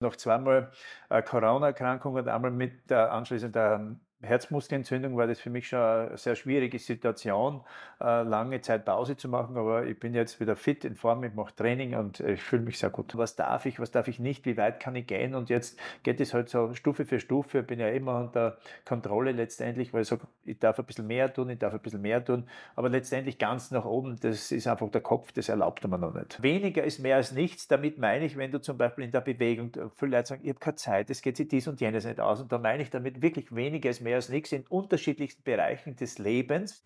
Nach 0.00 0.16
zweimal 0.16 0.72
äh, 1.10 1.22
Corona-Erkrankung 1.22 2.14
und 2.14 2.28
einmal 2.28 2.50
mit 2.50 2.88
der 2.90 3.12
anschließenden 3.12 4.00
Herzmuskelentzündung 4.22 5.16
war 5.16 5.26
das 5.26 5.40
für 5.40 5.48
mich 5.48 5.68
schon 5.68 5.78
eine 5.78 6.16
sehr 6.18 6.36
schwierige 6.36 6.78
Situation, 6.78 7.62
äh, 8.00 8.22
lange 8.22 8.60
Zeit 8.60 8.84
Pause 8.84 9.16
zu 9.16 9.28
machen, 9.28 9.56
aber 9.56 9.86
ich 9.86 9.98
bin 9.98 10.14
jetzt 10.14 10.40
wieder 10.40 10.56
fit 10.56 10.84
in 10.84 10.94
Form, 10.94 11.24
ich 11.24 11.32
mache 11.32 11.54
Training 11.56 11.94
und 11.94 12.20
ich 12.20 12.42
fühle 12.42 12.62
mich 12.62 12.78
sehr 12.78 12.90
gut. 12.90 13.16
Was 13.16 13.34
darf 13.36 13.64
ich, 13.64 13.80
was 13.80 13.90
darf 13.90 14.08
ich 14.08 14.18
nicht, 14.18 14.44
wie 14.44 14.58
weit 14.58 14.78
kann 14.78 14.94
ich 14.94 15.06
gehen 15.06 15.34
und 15.34 15.48
jetzt 15.48 15.78
geht 16.02 16.20
es 16.20 16.34
halt 16.34 16.50
so 16.50 16.74
Stufe 16.74 17.06
für 17.06 17.18
Stufe, 17.18 17.62
bin 17.62 17.80
ja 17.80 17.88
immer 17.88 18.18
unter 18.18 18.58
Kontrolle 18.84 19.32
letztendlich, 19.32 19.94
weil 19.94 20.02
ich 20.02 20.08
sage, 20.08 20.22
ich 20.44 20.58
darf 20.58 20.78
ein 20.78 20.84
bisschen 20.84 21.06
mehr 21.06 21.32
tun, 21.32 21.48
ich 21.48 21.58
darf 21.58 21.72
ein 21.72 21.80
bisschen 21.80 22.02
mehr 22.02 22.22
tun, 22.22 22.46
aber 22.76 22.90
letztendlich 22.90 23.38
ganz 23.38 23.70
nach 23.70 23.86
oben, 23.86 24.18
das 24.20 24.52
ist 24.52 24.66
einfach 24.66 24.90
der 24.90 25.00
Kopf, 25.00 25.32
das 25.32 25.48
erlaubt 25.48 25.86
man 25.88 26.00
noch 26.00 26.12
nicht. 26.12 26.42
Weniger 26.42 26.84
ist 26.84 26.98
mehr 26.98 27.16
als 27.16 27.32
nichts, 27.32 27.68
damit 27.68 27.96
meine 27.96 28.26
ich, 28.26 28.36
wenn 28.36 28.52
du 28.52 28.60
zum 28.60 28.76
Beispiel 28.76 29.04
in 29.04 29.12
der 29.12 29.22
Bewegung, 29.22 29.72
viele 29.96 30.16
Leute 30.16 30.28
sagen, 30.28 30.42
ich 30.44 30.50
habe 30.50 30.60
keine 30.60 30.76
Zeit, 30.76 31.08
es 31.08 31.22
geht 31.22 31.38
sich 31.38 31.48
dies 31.48 31.66
und 31.68 31.80
jenes 31.80 32.04
nicht 32.04 32.20
aus 32.20 32.42
und 32.42 32.52
da 32.52 32.58
meine 32.58 32.82
ich 32.82 32.90
damit 32.90 33.22
wirklich 33.22 33.54
weniger 33.54 33.88
ist 33.88 34.00
mehr 34.00 34.09
mehr 34.10 34.16
als 34.16 34.28
nichts 34.28 34.50
in 34.50 34.66
unterschiedlichsten 34.66 35.44
Bereichen 35.44 35.94
des 35.94 36.18
Lebens. 36.18 36.82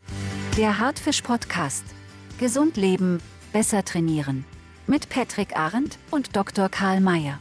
Der 0.59 0.79
Hartfisch 0.79 1.23
Podcast. 1.23 1.83
Gesund 2.39 2.77
leben, 2.77 3.19
besser 3.51 3.83
trainieren. 3.83 4.45
Mit 4.87 5.09
Patrick 5.09 5.57
Arendt 5.57 5.99
und 6.11 6.37
Dr. 6.37 6.69
Karl 6.69 7.01
Mayer. 7.01 7.41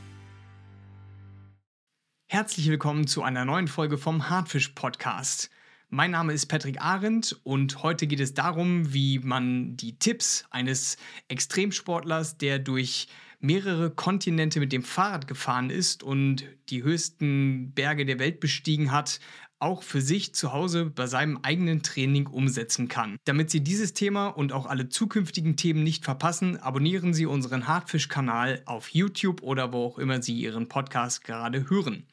Herzlich 2.28 2.70
willkommen 2.70 3.08
zu 3.08 3.24
einer 3.24 3.44
neuen 3.44 3.68
Folge 3.68 3.98
vom 3.98 4.30
Hartfisch 4.30 4.70
Podcast. 4.70 5.50
Mein 5.90 6.12
Name 6.12 6.32
ist 6.32 6.46
Patrick 6.46 6.80
Arendt 6.80 7.38
und 7.44 7.84
heute 7.84 8.08
geht 8.08 8.22
es 8.22 8.34
darum, 8.34 8.94
wie 8.94 9.20
man 9.20 9.76
die 9.76 10.00
Tipps 10.00 10.46
eines 10.50 10.96
Extremsportlers, 11.28 12.38
der 12.38 12.58
durch 12.58 13.10
mehrere 13.42 13.92
Kontinente 13.92 14.62
mit 14.62 14.72
dem 14.72 14.84
Fahrrad 14.84 15.28
gefahren 15.28 15.70
ist 15.70 16.02
und 16.02 16.46
die 16.70 16.82
höchsten 16.82 17.74
Berge 17.74 18.06
der 18.06 18.18
Welt 18.18 18.40
bestiegen 18.40 18.94
hat, 18.94 19.20
auch 19.64 19.82
für 19.82 20.02
sich 20.02 20.36
zu 20.36 20.52
Hause 20.52 20.86
bei 20.86 21.08
seinem 21.08 21.40
eigenen 21.42 21.82
Training 21.84 22.28
umsetzen 22.28 22.90
kann. 22.90 23.16
Damit 23.24 23.50
Sie 23.50 23.62
dieses 23.62 23.94
Thema 23.94 24.28
und 24.28 24.52
auch 24.52 24.66
alle 24.66 24.90
zukünftigen 24.90 25.56
Themen 25.56 25.84
nicht 25.84 26.04
verpassen, 26.04 26.58
abonnieren 26.58 27.14
Sie 27.14 27.26
unseren 27.26 27.66
Hartfisch-Kanal 27.66 28.62
auf 28.66 28.90
YouTube 28.90 29.42
oder 29.42 29.72
wo 29.72 29.86
auch 29.86 30.00
immer 30.00 30.22
Sie 30.22 30.36
Ihren 30.36 30.68
Podcast 30.68 31.24
gerade 31.24 31.70
hören. 31.70 32.06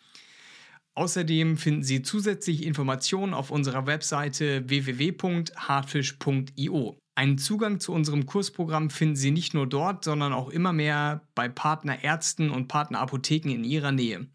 Außerdem 0.94 1.56
finden 1.56 1.82
Sie 1.82 2.02
zusätzlich 2.02 2.64
Informationen 2.64 3.34
auf 3.34 3.50
unserer 3.50 3.86
Webseite 3.86 4.68
www.hartfisch.io. 4.68 6.98
Einen 7.16 7.38
Zugang 7.38 7.80
zu 7.80 7.92
unserem 7.92 8.26
Kursprogramm 8.26 8.90
finden 8.90 9.16
Sie 9.16 9.32
nicht 9.32 9.54
nur 9.54 9.66
dort, 9.66 10.04
sondern 10.04 10.32
auch 10.32 10.50
immer 10.50 10.72
mehr 10.72 11.22
bei 11.34 11.48
Partnerärzten 11.48 12.50
und 12.50 12.68
Partnerapotheken 12.68 13.50
in 13.50 13.64
Ihrer 13.64 13.90
Nähe. 13.90 14.28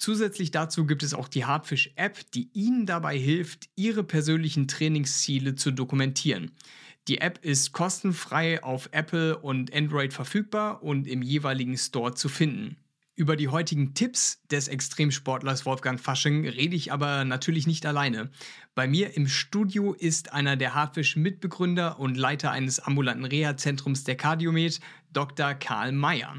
Zusätzlich 0.00 0.50
dazu 0.50 0.86
gibt 0.86 1.02
es 1.02 1.12
auch 1.12 1.28
die 1.28 1.44
Hardfish-App, 1.44 2.30
die 2.32 2.48
Ihnen 2.54 2.86
dabei 2.86 3.18
hilft, 3.18 3.68
Ihre 3.76 4.02
persönlichen 4.02 4.66
Trainingsziele 4.66 5.56
zu 5.56 5.72
dokumentieren. 5.72 6.52
Die 7.06 7.20
App 7.20 7.44
ist 7.44 7.72
kostenfrei 7.72 8.64
auf 8.64 8.88
Apple 8.92 9.36
und 9.36 9.74
Android 9.74 10.14
verfügbar 10.14 10.82
und 10.82 11.06
im 11.06 11.20
jeweiligen 11.20 11.76
Store 11.76 12.14
zu 12.14 12.30
finden. 12.30 12.78
Über 13.14 13.36
die 13.36 13.48
heutigen 13.48 13.92
Tipps 13.92 14.40
des 14.50 14.68
Extremsportlers 14.68 15.66
Wolfgang 15.66 16.00
Fasching 16.00 16.48
rede 16.48 16.76
ich 16.76 16.92
aber 16.92 17.26
natürlich 17.26 17.66
nicht 17.66 17.84
alleine. 17.84 18.30
Bei 18.74 18.88
mir 18.88 19.14
im 19.18 19.28
Studio 19.28 19.92
ist 19.92 20.32
einer 20.32 20.56
der 20.56 20.74
Hardfish-Mitbegründer 20.74 22.00
und 22.00 22.16
Leiter 22.16 22.52
eines 22.52 22.80
ambulanten 22.80 23.26
Reha-Zentrums 23.26 24.04
der 24.04 24.16
Cardiomed, 24.16 24.80
Dr. 25.12 25.52
Karl 25.52 25.92
Mayer. 25.92 26.36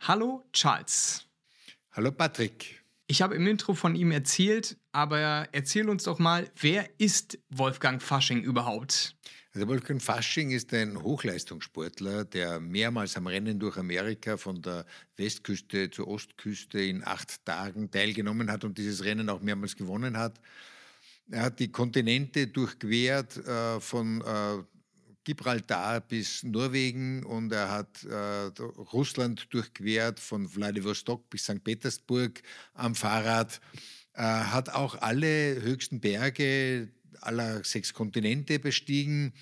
Hallo 0.00 0.44
Charles. 0.52 1.26
Hallo 1.92 2.12
Patrick. 2.12 2.79
Ich 3.10 3.22
habe 3.22 3.34
im 3.34 3.44
Intro 3.48 3.74
von 3.74 3.96
ihm 3.96 4.12
erzählt, 4.12 4.76
aber 4.92 5.48
erzähl 5.50 5.88
uns 5.88 6.04
doch 6.04 6.20
mal, 6.20 6.48
wer 6.60 6.88
ist 6.98 7.40
Wolfgang 7.48 8.00
Fasching 8.00 8.40
überhaupt? 8.40 9.16
Also 9.52 9.66
Wolfgang 9.66 10.00
Fasching 10.00 10.52
ist 10.52 10.72
ein 10.72 10.96
Hochleistungssportler, 11.02 12.24
der 12.24 12.60
mehrmals 12.60 13.16
am 13.16 13.26
Rennen 13.26 13.58
durch 13.58 13.78
Amerika 13.78 14.36
von 14.36 14.62
der 14.62 14.86
Westküste 15.16 15.90
zur 15.90 16.06
Ostküste 16.06 16.80
in 16.80 17.04
acht 17.04 17.44
Tagen 17.44 17.90
teilgenommen 17.90 18.48
hat 18.48 18.62
und 18.62 18.78
dieses 18.78 19.02
Rennen 19.02 19.28
auch 19.28 19.40
mehrmals 19.40 19.74
gewonnen 19.74 20.16
hat. 20.16 20.40
Er 21.32 21.42
hat 21.42 21.58
die 21.58 21.72
Kontinente 21.72 22.46
durchquert 22.46 23.38
äh, 23.38 23.80
von 23.80 24.20
äh, 24.20 24.62
Gibraltar 25.30 26.00
bis 26.00 26.42
Norwegen 26.42 27.22
und 27.22 27.52
er 27.52 27.70
hat 27.70 28.02
äh, 28.02 28.62
Russland 28.92 29.46
durchquert 29.50 30.18
von 30.18 30.48
Vladivostok 30.48 31.30
bis 31.30 31.44
St. 31.44 31.62
Petersburg 31.62 32.42
am 32.74 32.96
Fahrrad, 32.96 33.60
äh, 34.14 34.22
hat 34.22 34.70
auch 34.70 35.00
alle 35.00 35.62
höchsten 35.62 36.00
Berge 36.00 36.88
aller 37.20 37.62
sechs 37.62 37.94
Kontinente 37.94 38.58
bestiegen. 38.58 39.32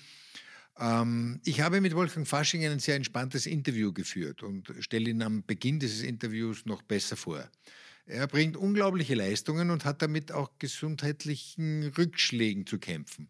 Ähm, 0.77 1.41
ich 1.43 1.61
habe 1.61 1.81
mit 1.81 1.95
Wolfgang 1.95 2.27
Fasching 2.27 2.63
ein 2.67 2.77
sehr 2.77 2.95
entspanntes 2.95 3.47
Interview 3.47 3.91
geführt 3.91 4.43
und 4.43 4.71
stelle 4.81 5.09
ihn 5.09 5.23
am 5.23 5.43
Beginn 5.43 5.79
dieses 5.79 6.03
Interviews 6.03 6.67
noch 6.67 6.83
besser 6.83 7.17
vor. 7.17 7.49
Er 8.05 8.27
bringt 8.27 8.57
unglaubliche 8.57 9.15
Leistungen 9.15 9.71
und 9.71 9.85
hat 9.85 10.03
damit 10.03 10.31
auch 10.31 10.51
gesundheitlichen 10.59 11.91
Rückschlägen 11.97 12.67
zu 12.67 12.77
kämpfen. 12.77 13.29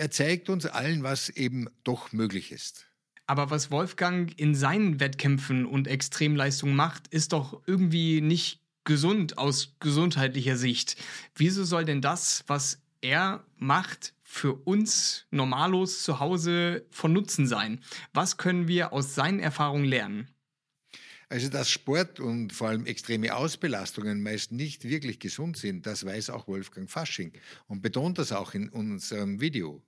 Er 0.00 0.10
zeigt 0.10 0.48
uns 0.48 0.64
allen, 0.64 1.02
was 1.02 1.28
eben 1.28 1.68
doch 1.84 2.10
möglich 2.14 2.52
ist. 2.52 2.86
Aber 3.26 3.50
was 3.50 3.70
Wolfgang 3.70 4.32
in 4.40 4.54
seinen 4.54 4.98
Wettkämpfen 4.98 5.66
und 5.66 5.86
Extremleistungen 5.86 6.74
macht, 6.74 7.08
ist 7.08 7.34
doch 7.34 7.60
irgendwie 7.66 8.22
nicht 8.22 8.62
gesund 8.84 9.36
aus 9.36 9.76
gesundheitlicher 9.78 10.56
Sicht. 10.56 10.96
Wieso 11.34 11.64
soll 11.64 11.84
denn 11.84 12.00
das, 12.00 12.44
was 12.46 12.80
er 13.02 13.44
macht, 13.58 14.14
für 14.22 14.54
uns 14.54 15.26
normalos 15.30 16.02
zu 16.02 16.18
Hause 16.18 16.86
von 16.90 17.12
Nutzen 17.12 17.46
sein? 17.46 17.84
Was 18.14 18.38
können 18.38 18.68
wir 18.68 18.94
aus 18.94 19.14
seinen 19.14 19.38
Erfahrungen 19.38 19.84
lernen? 19.84 20.30
Also, 21.28 21.50
dass 21.50 21.68
Sport 21.68 22.20
und 22.20 22.54
vor 22.54 22.70
allem 22.70 22.86
extreme 22.86 23.36
Ausbelastungen 23.36 24.22
meist 24.22 24.50
nicht 24.50 24.84
wirklich 24.84 25.18
gesund 25.20 25.58
sind, 25.58 25.84
das 25.84 26.06
weiß 26.06 26.30
auch 26.30 26.48
Wolfgang 26.48 26.90
Fasching 26.90 27.32
und 27.68 27.82
betont 27.82 28.16
das 28.16 28.32
auch 28.32 28.54
in 28.54 28.70
unserem 28.70 29.42
Video. 29.42 29.82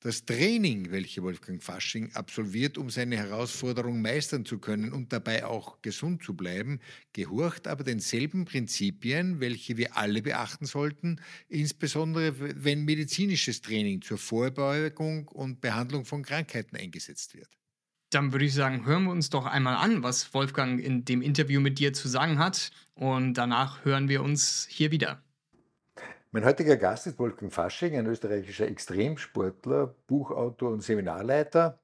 Das 0.00 0.24
Training, 0.24 0.92
welches 0.92 1.24
Wolfgang 1.24 1.60
Fasching 1.60 2.12
absolviert, 2.14 2.78
um 2.78 2.88
seine 2.88 3.16
Herausforderung 3.16 4.00
meistern 4.00 4.44
zu 4.44 4.60
können 4.60 4.92
und 4.92 5.12
dabei 5.12 5.44
auch 5.44 5.82
gesund 5.82 6.22
zu 6.22 6.34
bleiben, 6.34 6.78
gehorcht 7.12 7.66
aber 7.66 7.82
denselben 7.82 8.44
Prinzipien, 8.44 9.40
welche 9.40 9.76
wir 9.76 9.96
alle 9.96 10.22
beachten 10.22 10.66
sollten, 10.66 11.20
insbesondere 11.48 12.32
wenn 12.64 12.84
medizinisches 12.84 13.60
Training 13.60 14.00
zur 14.00 14.18
Vorbeugung 14.18 15.26
und 15.26 15.60
Behandlung 15.60 16.04
von 16.04 16.22
Krankheiten 16.22 16.76
eingesetzt 16.76 17.34
wird. 17.34 17.48
Dann 18.10 18.32
würde 18.32 18.44
ich 18.44 18.54
sagen, 18.54 18.86
hören 18.86 19.04
wir 19.04 19.10
uns 19.10 19.30
doch 19.30 19.46
einmal 19.46 19.74
an, 19.74 20.04
was 20.04 20.32
Wolfgang 20.32 20.80
in 20.80 21.04
dem 21.04 21.22
Interview 21.22 21.60
mit 21.60 21.80
dir 21.80 21.92
zu 21.92 22.06
sagen 22.06 22.38
hat. 22.38 22.70
Und 22.94 23.34
danach 23.34 23.84
hören 23.84 24.08
wir 24.08 24.22
uns 24.22 24.66
hier 24.70 24.92
wieder. 24.92 25.22
Mein 26.30 26.44
heutiger 26.44 26.76
Gast 26.76 27.06
ist 27.06 27.18
Wolfgang 27.18 27.50
Fasching, 27.50 27.96
ein 27.96 28.04
österreichischer 28.04 28.68
Extremsportler, 28.68 29.94
Buchautor 30.06 30.72
und 30.72 30.82
Seminarleiter. 30.82 31.80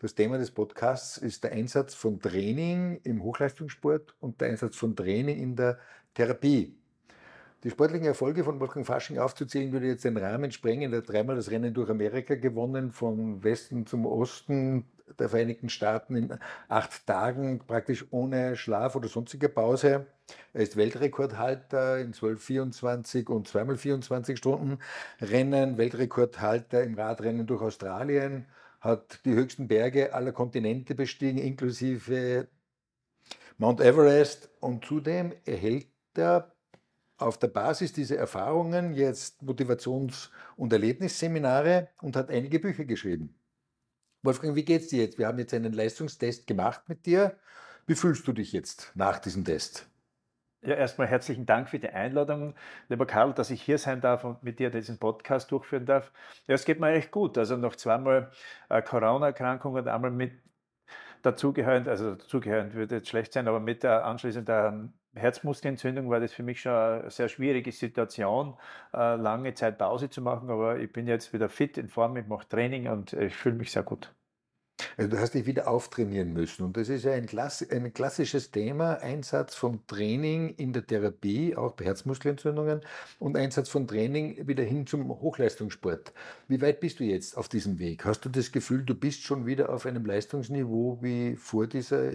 Das 0.00 0.16
Thema 0.16 0.36
des 0.36 0.50
Podcasts 0.50 1.16
ist 1.16 1.44
der 1.44 1.52
Einsatz 1.52 1.94
von 1.94 2.18
Training 2.18 3.00
im 3.04 3.22
Hochleistungssport 3.22 4.16
und 4.18 4.40
der 4.40 4.48
Einsatz 4.48 4.74
von 4.74 4.96
Training 4.96 5.38
in 5.38 5.54
der 5.54 5.78
Therapie. 6.12 6.76
Die 7.62 7.70
sportlichen 7.70 8.08
Erfolge 8.08 8.42
von 8.42 8.58
Wolfgang 8.58 8.84
Fasching 8.84 9.20
aufzuzählen, 9.20 9.70
würde 9.70 9.86
jetzt 9.86 10.04
den 10.04 10.16
Rahmen 10.16 10.50
sprengen. 10.50 10.92
Er 10.92 10.98
hat 10.98 11.08
dreimal 11.08 11.36
das 11.36 11.52
Rennen 11.52 11.72
durch 11.72 11.88
Amerika 11.88 12.34
gewonnen, 12.34 12.90
von 12.90 13.44
Westen 13.44 13.86
zum 13.86 14.06
Osten, 14.06 14.86
der 15.18 15.28
Vereinigten 15.28 15.68
Staaten 15.68 16.16
in 16.16 16.38
acht 16.68 17.06
Tagen, 17.06 17.60
praktisch 17.66 18.06
ohne 18.10 18.56
Schlaf 18.56 18.96
oder 18.96 19.08
sonstige 19.08 19.48
Pause. 19.48 20.06
Er 20.52 20.62
ist 20.62 20.76
Weltrekordhalter 20.76 21.98
in 21.98 22.12
12, 22.12 22.42
24 22.42 23.28
und 23.28 23.48
zweimal 23.48 23.76
24 23.76 24.36
Stunden 24.36 24.78
Rennen, 25.20 25.78
Weltrekordhalter 25.78 26.82
im 26.82 26.94
Radrennen 26.94 27.46
durch 27.46 27.62
Australien, 27.62 28.46
hat 28.80 29.24
die 29.24 29.34
höchsten 29.34 29.68
Berge 29.68 30.14
aller 30.14 30.32
Kontinente 30.32 30.94
bestiegen, 30.94 31.38
inklusive 31.38 32.48
Mount 33.56 33.80
Everest. 33.80 34.50
Und 34.60 34.84
zudem 34.84 35.32
erhält 35.44 35.88
er 36.14 36.52
auf 37.16 37.38
der 37.38 37.48
Basis 37.48 37.92
dieser 37.92 38.16
Erfahrungen 38.16 38.94
jetzt 38.94 39.42
Motivations- 39.42 40.30
und 40.56 40.72
Erlebnisseminare 40.72 41.88
und 42.00 42.16
hat 42.16 42.30
einige 42.30 42.60
Bücher 42.60 42.84
geschrieben. 42.84 43.37
Wolfgang, 44.22 44.56
wie 44.56 44.64
geht's 44.64 44.88
dir 44.88 45.04
jetzt? 45.04 45.18
Wir 45.18 45.28
haben 45.28 45.38
jetzt 45.38 45.54
einen 45.54 45.72
Leistungstest 45.72 46.46
gemacht 46.46 46.88
mit 46.88 47.06
dir. 47.06 47.38
Wie 47.86 47.94
fühlst 47.94 48.26
du 48.26 48.32
dich 48.32 48.52
jetzt 48.52 48.92
nach 48.94 49.18
diesem 49.18 49.44
Test? 49.44 49.88
Ja, 50.62 50.74
erstmal 50.74 51.06
herzlichen 51.06 51.46
Dank 51.46 51.68
für 51.68 51.78
die 51.78 51.88
Einladung, 51.88 52.54
lieber 52.88 53.06
Karl, 53.06 53.32
dass 53.32 53.50
ich 53.50 53.62
hier 53.62 53.78
sein 53.78 54.00
darf 54.00 54.24
und 54.24 54.42
mit 54.42 54.58
dir 54.58 54.70
diesen 54.70 54.98
Podcast 54.98 55.52
durchführen 55.52 55.86
darf. 55.86 56.12
Ja, 56.48 56.54
es 56.56 56.64
geht 56.64 56.80
mir 56.80 56.90
echt 56.90 57.12
gut. 57.12 57.38
Also 57.38 57.56
noch 57.56 57.76
zweimal 57.76 58.32
äh, 58.68 58.82
Corona-Erkrankung 58.82 59.74
und 59.74 59.86
einmal 59.86 60.10
mit 60.10 60.32
dazugehörend, 61.22 61.88
also 61.88 62.14
dazugehörend 62.14 62.74
würde 62.74 62.96
jetzt 62.96 63.08
schlecht 63.08 63.32
sein, 63.32 63.48
aber 63.48 63.60
mit 63.60 63.82
der 63.82 64.04
anschließenden 64.04 64.92
Herzmuskelentzündung 65.14 66.10
war 66.10 66.20
das 66.20 66.32
für 66.32 66.42
mich 66.42 66.60
schon 66.60 66.72
eine 66.72 67.10
sehr 67.10 67.28
schwierige 67.28 67.72
Situation, 67.72 68.56
äh, 68.94 69.16
lange 69.16 69.54
Zeit 69.54 69.78
Pause 69.78 70.10
zu 70.10 70.22
machen, 70.22 70.50
aber 70.50 70.78
ich 70.78 70.92
bin 70.92 71.06
jetzt 71.06 71.32
wieder 71.32 71.48
fit 71.48 71.78
in 71.78 71.88
Form, 71.88 72.16
ich 72.16 72.26
mache 72.26 72.48
Training 72.48 72.88
und 72.88 73.12
ich 73.12 73.34
fühle 73.34 73.56
mich 73.56 73.72
sehr 73.72 73.82
gut. 73.82 74.14
Also 74.98 75.12
du 75.12 75.18
hast 75.20 75.34
dich 75.34 75.46
wieder 75.46 75.68
auftrainieren 75.68 76.32
müssen 76.32 76.64
und 76.64 76.76
das 76.76 76.88
ist 76.88 77.04
ja 77.04 77.12
ein, 77.12 77.26
Klass 77.26 77.64
ein 77.70 77.94
klassisches 77.94 78.50
Thema, 78.50 78.94
Einsatz 78.94 79.54
von 79.54 79.86
Training 79.86 80.56
in 80.56 80.72
der 80.72 80.84
Therapie, 80.84 81.54
auch 81.54 81.74
bei 81.74 81.84
Herzmuskelentzündungen 81.84 82.80
und 83.20 83.36
Einsatz 83.36 83.68
von 83.68 83.86
Training 83.86 84.48
wieder 84.48 84.64
hin 84.64 84.88
zum 84.88 85.08
Hochleistungssport. 85.08 86.12
Wie 86.48 86.60
weit 86.60 86.80
bist 86.80 86.98
du 86.98 87.04
jetzt 87.04 87.36
auf 87.36 87.48
diesem 87.48 87.78
Weg? 87.78 88.04
Hast 88.04 88.24
du 88.24 88.28
das 88.28 88.50
Gefühl, 88.50 88.82
du 88.82 88.96
bist 88.96 89.22
schon 89.22 89.46
wieder 89.46 89.72
auf 89.72 89.86
einem 89.86 90.04
Leistungsniveau 90.04 90.98
wie 91.00 91.36
vor 91.36 91.68
dieser 91.68 92.14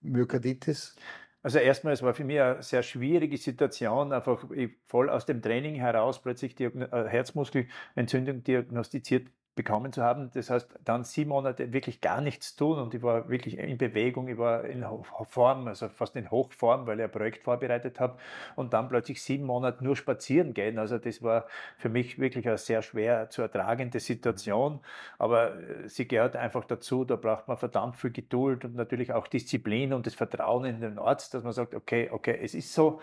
Myokarditis? 0.00 0.94
Also 1.42 1.58
erstmal, 1.58 1.94
es 1.94 2.02
war 2.02 2.14
für 2.14 2.22
mich 2.22 2.40
eine 2.40 2.62
sehr 2.62 2.84
schwierige 2.84 3.36
Situation, 3.36 4.12
einfach 4.12 4.44
voll 4.86 5.10
aus 5.10 5.26
dem 5.26 5.42
Training 5.42 5.74
heraus 5.74 6.22
plötzlich 6.22 6.54
die 6.54 6.66
äh, 6.66 7.08
Herzmuskelentzündung 7.08 8.44
diagnostiziert 8.44 9.26
bekommen 9.54 9.92
zu 9.92 10.02
haben. 10.02 10.30
Das 10.32 10.48
heißt, 10.48 10.68
dann 10.84 11.04
sieben 11.04 11.30
Monate 11.30 11.72
wirklich 11.72 12.00
gar 12.00 12.20
nichts 12.20 12.56
tun 12.56 12.78
und 12.78 12.94
ich 12.94 13.02
war 13.02 13.28
wirklich 13.28 13.58
in 13.58 13.78
Bewegung, 13.78 14.28
ich 14.28 14.38
war 14.38 14.64
in 14.64 14.84
Form, 15.28 15.66
also 15.66 15.88
fast 15.88 16.16
in 16.16 16.30
Hochform, 16.30 16.86
weil 16.86 16.98
ich 17.00 17.04
ein 17.04 17.10
Projekt 17.10 17.42
vorbereitet 17.42 18.00
habe 18.00 18.16
und 18.56 18.72
dann 18.72 18.88
plötzlich 18.88 19.22
sieben 19.22 19.44
Monate 19.44 19.82
nur 19.82 19.96
spazieren 19.96 20.54
gehen. 20.54 20.78
Also 20.78 20.98
das 20.98 21.22
war 21.22 21.46
für 21.76 21.88
mich 21.88 22.18
wirklich 22.18 22.46
eine 22.46 22.58
sehr 22.58 22.82
schwer 22.82 23.28
zu 23.30 23.42
ertragende 23.42 24.00
Situation, 24.00 24.80
aber 25.18 25.58
äh, 25.58 25.88
sie 25.88 26.06
gehört 26.06 26.36
einfach 26.36 26.64
dazu, 26.64 27.04
da 27.04 27.16
braucht 27.16 27.48
man 27.48 27.56
verdammt 27.56 27.96
viel 27.96 28.12
Geduld 28.12 28.64
und 28.64 28.76
natürlich 28.76 29.12
auch 29.12 29.26
Disziplin 29.26 29.92
und 29.92 30.06
das 30.06 30.14
Vertrauen 30.14 30.64
in 30.64 30.80
den 30.80 30.98
Arzt, 30.98 31.34
dass 31.34 31.42
man 31.42 31.52
sagt, 31.52 31.74
okay, 31.74 32.08
okay, 32.12 32.38
es 32.40 32.54
ist 32.54 32.72
so, 32.72 33.00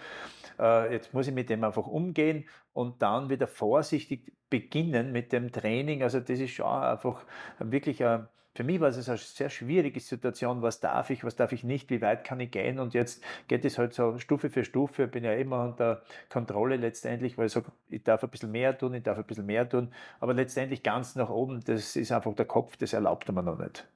äh, 0.59 0.93
jetzt 0.93 1.13
muss 1.13 1.27
ich 1.27 1.33
mit 1.33 1.49
dem 1.49 1.63
einfach 1.63 1.87
umgehen 1.87 2.45
und 2.77 3.01
dann 3.01 3.31
wieder 3.31 3.47
vorsichtig 3.47 4.31
beginnen 4.51 5.11
mit 5.11 5.33
dem 5.33 5.51
Training. 5.51 6.03
Also 6.03 6.19
das 6.19 6.39
ist 6.39 6.51
schon 6.51 6.67
einfach 6.67 7.25
wirklich 7.57 8.05
ein, 8.05 8.27
für 8.53 8.63
mich 8.63 8.79
war 8.79 8.89
es 8.89 9.09
eine 9.09 9.17
sehr 9.17 9.49
schwierige 9.49 9.99
Situation. 9.99 10.61
Was 10.61 10.79
darf 10.79 11.09
ich, 11.09 11.23
was 11.23 11.35
darf 11.35 11.53
ich 11.53 11.63
nicht, 11.63 11.89
wie 11.89 12.01
weit 12.01 12.23
kann 12.23 12.39
ich 12.39 12.51
gehen? 12.51 12.79
Und 12.79 12.93
jetzt 12.93 13.23
geht 13.47 13.65
es 13.65 13.79
halt 13.79 13.93
so 13.93 14.19
Stufe 14.19 14.51
für 14.51 14.63
Stufe. 14.63 15.07
Bin 15.07 15.23
ja 15.23 15.33
immer 15.33 15.63
unter 15.63 16.03
Kontrolle 16.29 16.75
letztendlich, 16.77 17.35
weil 17.39 17.47
ich 17.47 17.53
sage, 17.53 17.71
ich 17.89 18.03
darf 18.03 18.23
ein 18.23 18.29
bisschen 18.29 18.51
mehr 18.51 18.77
tun, 18.77 18.93
ich 18.93 19.01
darf 19.01 19.17
ein 19.17 19.25
bisschen 19.25 19.47
mehr 19.47 19.67
tun. 19.67 19.91
Aber 20.19 20.35
letztendlich 20.35 20.83
ganz 20.83 21.15
nach 21.15 21.31
oben, 21.31 21.63
das 21.65 21.95
ist 21.95 22.11
einfach 22.11 22.35
der 22.35 22.45
Kopf, 22.45 22.77
das 22.77 22.93
erlaubt 22.93 23.31
man 23.31 23.45
noch 23.45 23.57
nicht. 23.57 23.87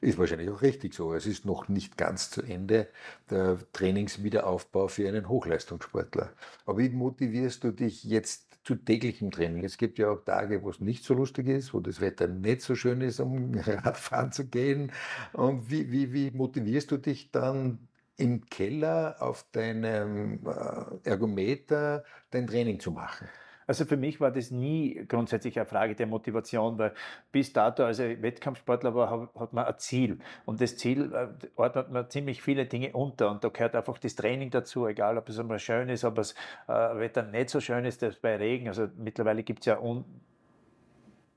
Ist 0.00 0.18
wahrscheinlich 0.18 0.50
auch 0.50 0.62
richtig 0.62 0.94
so. 0.94 1.14
Es 1.14 1.26
ist 1.26 1.44
noch 1.44 1.68
nicht 1.68 1.96
ganz 1.96 2.30
zu 2.30 2.42
Ende 2.42 2.88
der 3.30 3.58
Trainingswiederaufbau 3.72 4.88
für 4.88 5.08
einen 5.08 5.28
Hochleistungssportler. 5.28 6.32
Aber 6.66 6.78
wie 6.78 6.90
motivierst 6.90 7.64
du 7.64 7.70
dich 7.72 8.04
jetzt 8.04 8.58
zu 8.64 8.74
täglichem 8.74 9.30
Training? 9.30 9.64
Es 9.64 9.78
gibt 9.78 9.98
ja 9.98 10.10
auch 10.10 10.24
Tage, 10.24 10.62
wo 10.62 10.70
es 10.70 10.80
nicht 10.80 11.04
so 11.04 11.14
lustig 11.14 11.48
ist, 11.48 11.72
wo 11.72 11.80
das 11.80 12.00
Wetter 12.00 12.26
nicht 12.26 12.62
so 12.62 12.74
schön 12.74 13.00
ist, 13.00 13.20
um 13.20 13.54
Radfahren 13.58 14.32
zu 14.32 14.46
gehen. 14.46 14.92
Und 15.32 15.70
wie, 15.70 15.90
wie, 15.90 16.12
wie 16.12 16.30
motivierst 16.30 16.90
du 16.90 16.96
dich 16.98 17.30
dann 17.30 17.88
im 18.16 18.46
Keller 18.46 19.16
auf 19.20 19.46
deinem 19.52 20.46
äh, 20.46 21.08
Ergometer 21.08 22.04
dein 22.30 22.46
Training 22.46 22.80
zu 22.80 22.90
machen? 22.90 23.28
Also 23.70 23.84
für 23.84 23.96
mich 23.96 24.20
war 24.20 24.32
das 24.32 24.50
nie 24.50 25.04
grundsätzlich 25.06 25.56
eine 25.56 25.64
Frage 25.64 25.94
der 25.94 26.08
Motivation, 26.08 26.76
weil 26.76 26.92
bis 27.30 27.52
dato, 27.52 27.84
als 27.84 28.00
ich 28.00 28.20
Wettkampfsportler 28.20 28.96
war, 28.96 29.30
hat 29.38 29.52
man 29.52 29.64
ein 29.64 29.78
Ziel. 29.78 30.18
Und 30.44 30.60
das 30.60 30.76
Ziel 30.76 31.14
äh, 31.14 31.28
ordnet 31.54 31.88
man 31.88 32.10
ziemlich 32.10 32.42
viele 32.42 32.66
Dinge 32.66 32.92
unter. 32.94 33.30
Und 33.30 33.44
da 33.44 33.48
gehört 33.48 33.76
einfach 33.76 33.96
das 33.98 34.16
Training 34.16 34.50
dazu, 34.50 34.88
egal 34.88 35.16
ob 35.18 35.28
es 35.28 35.38
einmal 35.38 35.60
schön 35.60 35.88
ist, 35.88 36.02
ob 36.02 36.18
es 36.18 36.32
äh, 36.66 36.72
Wetter 36.72 37.22
nicht 37.22 37.48
so 37.48 37.60
schön 37.60 37.84
ist, 37.84 38.02
das 38.02 38.16
bei 38.16 38.34
Regen. 38.34 38.66
Also 38.66 38.88
mittlerweile 38.96 39.44
gibt 39.44 39.60
es 39.60 39.66
ja 39.66 39.78
un 39.78 40.04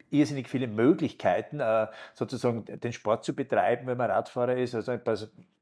irrsinnig 0.09 0.49
viele 0.49 0.65
Möglichkeiten, 0.67 1.59
äh, 1.59 1.85
sozusagen 2.15 2.65
den 2.65 2.93
Sport 2.93 3.25
zu 3.25 3.35
betreiben, 3.35 3.85
wenn 3.85 3.97
man 3.97 4.09
Radfahrer 4.09 4.57
ist. 4.57 4.73
Also 4.73 4.97
bei 4.97 5.15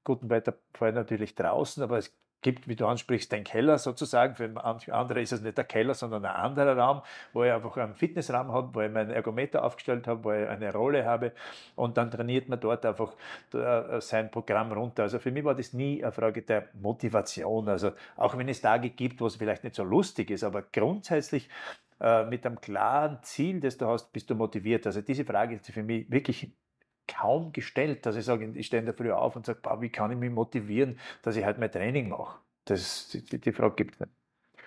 gutem 0.06 0.30
Wetter 0.30 0.54
fahre 0.74 0.92
ich 0.92 0.96
natürlich 0.96 1.36
draußen, 1.36 1.84
aber 1.84 1.98
es 1.98 2.14
gibt, 2.42 2.68
wie 2.68 2.76
du 2.76 2.86
ansprichst, 2.88 3.32
den 3.32 3.44
Keller 3.44 3.78
sozusagen. 3.78 4.36
Für 4.36 4.52
andere 4.94 5.22
ist 5.22 5.32
es 5.32 5.42
nicht 5.42 5.58
der 5.58 5.66
Keller, 5.66 5.94
sondern 5.94 6.26
ein 6.26 6.36
anderer 6.36 6.78
Raum, 6.78 7.02
wo 7.34 7.44
ich 7.44 7.52
einfach 7.52 7.78
einen 7.78 7.96
Fitnessraum 7.96 8.52
habe, 8.52 8.74
wo 8.74 8.82
ich 8.82 8.92
meinen 8.92 9.12
Ergometer 9.12 9.64
aufgestellt 9.64 10.08
habe, 10.08 10.24
wo 10.24 10.32
ich 10.32 10.48
eine 10.48 10.74
Rolle 10.74 11.06
habe 11.06 11.32
und 11.76 11.98
dann 11.98 12.12
trainiert 12.12 12.50
man 12.50 12.60
dort 12.60 12.86
einfach 12.86 13.14
äh, 13.54 14.02
sein 14.02 14.32
Programm 14.32 14.72
runter. 14.72 15.04
Also 15.04 15.20
für 15.20 15.32
mich 15.32 15.44
war 15.44 15.56
das 15.56 15.74
nie 15.74 16.04
eine 16.04 16.12
Frage 16.12 16.42
der 16.42 16.68
Motivation. 16.74 17.70
Also 17.70 17.92
auch 18.18 18.38
wenn 18.38 18.50
es 18.50 18.62
Tage 18.62 18.90
gibt, 18.90 19.22
wo 19.22 19.28
es 19.28 19.36
vielleicht 19.36 19.64
nicht 19.64 19.76
so 19.76 19.84
lustig 19.84 20.30
ist, 20.32 20.44
aber 20.44 20.64
grundsätzlich 20.64 21.50
äh, 22.00 22.26
mit 22.26 22.46
einem 22.46 22.60
klaren 22.60 23.20
Ziel, 23.22 23.60
das 23.60 23.78
du 23.78 23.86
hast, 23.88 24.12
bist 24.12 24.30
du 24.30 24.36
motiviert. 24.36 24.88
Also 24.88 25.02
diese 25.02 25.24
Frage 25.24 25.56
ist 25.56 25.70
für 25.70 25.84
mich 25.84 26.10
wirklich 26.10 26.52
kaum 27.22 27.54
gestellt, 27.54 28.06
dass 28.06 28.16
ich 28.16 28.26
sage, 28.26 28.52
ich 28.56 28.66
stehe 28.66 28.80
in 28.80 28.86
der 28.86 28.96
Früh 28.96 29.12
auf 29.12 29.36
und 29.36 29.46
sage, 29.46 29.60
wie 29.80 29.90
kann 29.90 30.12
ich 30.12 30.18
mich 30.18 30.32
motivieren, 30.32 31.00
dass 31.22 31.36
ich 31.36 31.46
halt 31.46 31.60
mein 31.60 31.72
Training 31.72 32.10
mache. 32.10 32.40
Das, 32.66 33.10
die, 33.10 33.40
die 33.40 33.52
Frage 33.52 33.76
gibt 33.76 33.96
es 33.96 34.00
nicht. 34.00 34.12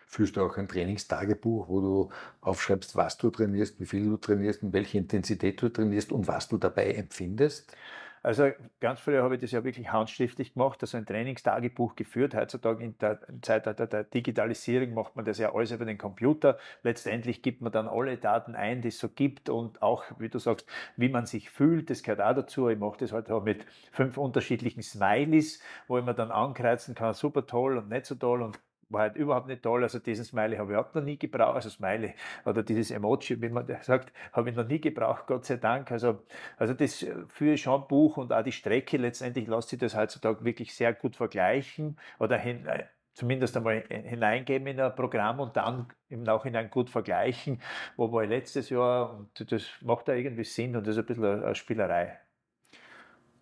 Führst 0.07 0.37
du 0.37 0.43
auch 0.43 0.57
ein 0.57 0.69
Trainingstagebuch, 0.69 1.69
wo 1.69 1.81
du 1.81 2.11
aufschreibst, 2.41 2.95
was 2.95 3.17
du 3.17 3.31
trainierst, 3.31 3.81
wie 3.81 3.87
viel 3.87 4.05
du 4.05 4.17
trainierst, 4.17 4.63
in 4.63 4.73
welche 4.73 4.99
Intensität 4.99 5.61
du 5.61 5.69
trainierst 5.69 6.13
und 6.13 6.29
was 6.29 6.49
du 6.49 6.57
dabei 6.57 6.93
empfindest? 6.93 7.77
Also 8.25 8.53
ganz 8.81 9.01
früher 9.01 9.23
habe 9.23 9.35
ich 9.35 9.43
das 9.43 9.51
ja 9.51 9.65
wirklich 9.65 9.93
handschriftlich 9.93 10.55
gemacht, 10.55 10.79
also 10.81 10.97
ein 10.97 11.05
Trainingstagebuch 11.05 11.95
geführt. 11.95 12.35
Heutzutage 12.35 12.83
in 12.83 12.97
der 12.97 13.21
Zeitalter 13.43 13.87
der 13.87 14.05
Digitalisierung 14.05 14.95
macht 14.95 15.15
man 15.15 15.27
das 15.27 15.37
ja 15.37 15.55
alles 15.55 15.73
über 15.73 15.85
den 15.85 15.99
Computer. 15.99 16.57
Letztendlich 16.83 17.43
gibt 17.43 17.61
man 17.61 17.71
dann 17.71 17.87
alle 17.87 18.17
Daten 18.17 18.55
ein, 18.55 18.81
die 18.81 18.89
es 18.89 18.99
so 18.99 19.11
gibt 19.11 19.51
und 19.51 19.83
auch, 19.83 20.05
wie 20.19 20.31
du 20.31 20.39
sagst, 20.39 20.67
wie 20.97 21.11
man 21.11 21.27
sich 21.27 21.51
fühlt, 21.51 21.91
das 21.91 22.03
gehört 22.03 22.23
auch 22.23 22.35
dazu. 22.35 22.71
Ich 22.71 22.79
mache 22.79 22.97
das 22.97 23.13
heute 23.13 23.35
halt 23.35 23.45
mit 23.45 23.67
fünf 23.93 24.17
unterschiedlichen 24.17 24.83
Smileys, 24.83 25.61
wo 25.87 25.99
ich 25.99 26.05
mir 26.07 26.15
dann 26.15 26.31
ankreuzen 26.31 26.95
kann, 26.95 27.13
super 27.13 27.47
toll 27.47 27.77
und 27.77 27.91
nicht 27.91 28.07
so 28.07 28.15
toll 28.15 28.41
und 28.41 28.59
war 28.89 29.03
halt 29.03 29.17
überhaupt 29.17 29.47
nicht 29.47 29.63
toll. 29.63 29.83
Also 29.83 29.99
diesen 29.99 30.25
Smiley 30.25 30.57
habe 30.57 30.73
ich 30.73 30.79
auch 30.79 30.93
noch 30.95 31.03
nie 31.03 31.19
gebraucht. 31.19 31.55
Also 31.57 31.71
Smiley 31.71 32.15
oder 32.45 32.63
dieses 32.63 32.91
Emoji, 32.91 33.41
wie 33.41 33.49
man 33.49 33.67
sagt, 33.83 34.13
habe 34.33 34.51
ich 34.51 34.57
noch 34.57 34.67
nie 34.67 34.81
gebraucht, 34.81 35.27
Gott 35.27 35.45
sei 35.45 35.57
Dank. 35.57 35.91
Also, 35.93 36.21
also 36.57 36.75
das 36.75 37.05
für 37.29 37.57
schon 37.57 37.87
Buch 37.89 38.17
und 38.17 38.33
auch 38.33 38.43
die 38.43 38.53
Strecke 38.53 38.97
letztendlich 38.97 39.47
lässt 39.49 39.69
sich 39.71 39.79
das 39.79 39.97
heutzutage 39.97 40.45
wirklich 40.45 40.75
sehr 40.75 40.93
gut 40.93 41.17
vergleichen 41.17 41.99
oder 42.19 42.39
hin, 42.39 42.67
äh, 42.67 42.85
zumindest 43.15 43.57
einmal 43.57 43.85
hineingeben 43.89 44.67
in 44.67 44.81
ein 44.81 44.95
Programm 44.95 45.41
und 45.41 45.57
dann 45.57 45.89
im 46.09 46.23
Nachhinein 46.23 46.71
gut 46.71 46.91
vergleichen, 46.91 47.61
wo 47.97 48.13
war 48.13 48.25
ich 48.25 48.29
letztes 48.31 48.71
Jahr 48.71 49.17
und 49.17 49.53
das 49.53 49.65
macht 49.83 50.09
da 50.09 50.15
irgendwie 50.15 50.45
Sinn 50.45 50.77
und 50.77 50.87
das 50.87 50.97
ist 50.97 51.03
ein 51.03 51.07
bisschen 51.07 51.45
eine 51.45 51.55
Spielerei. 51.55 52.24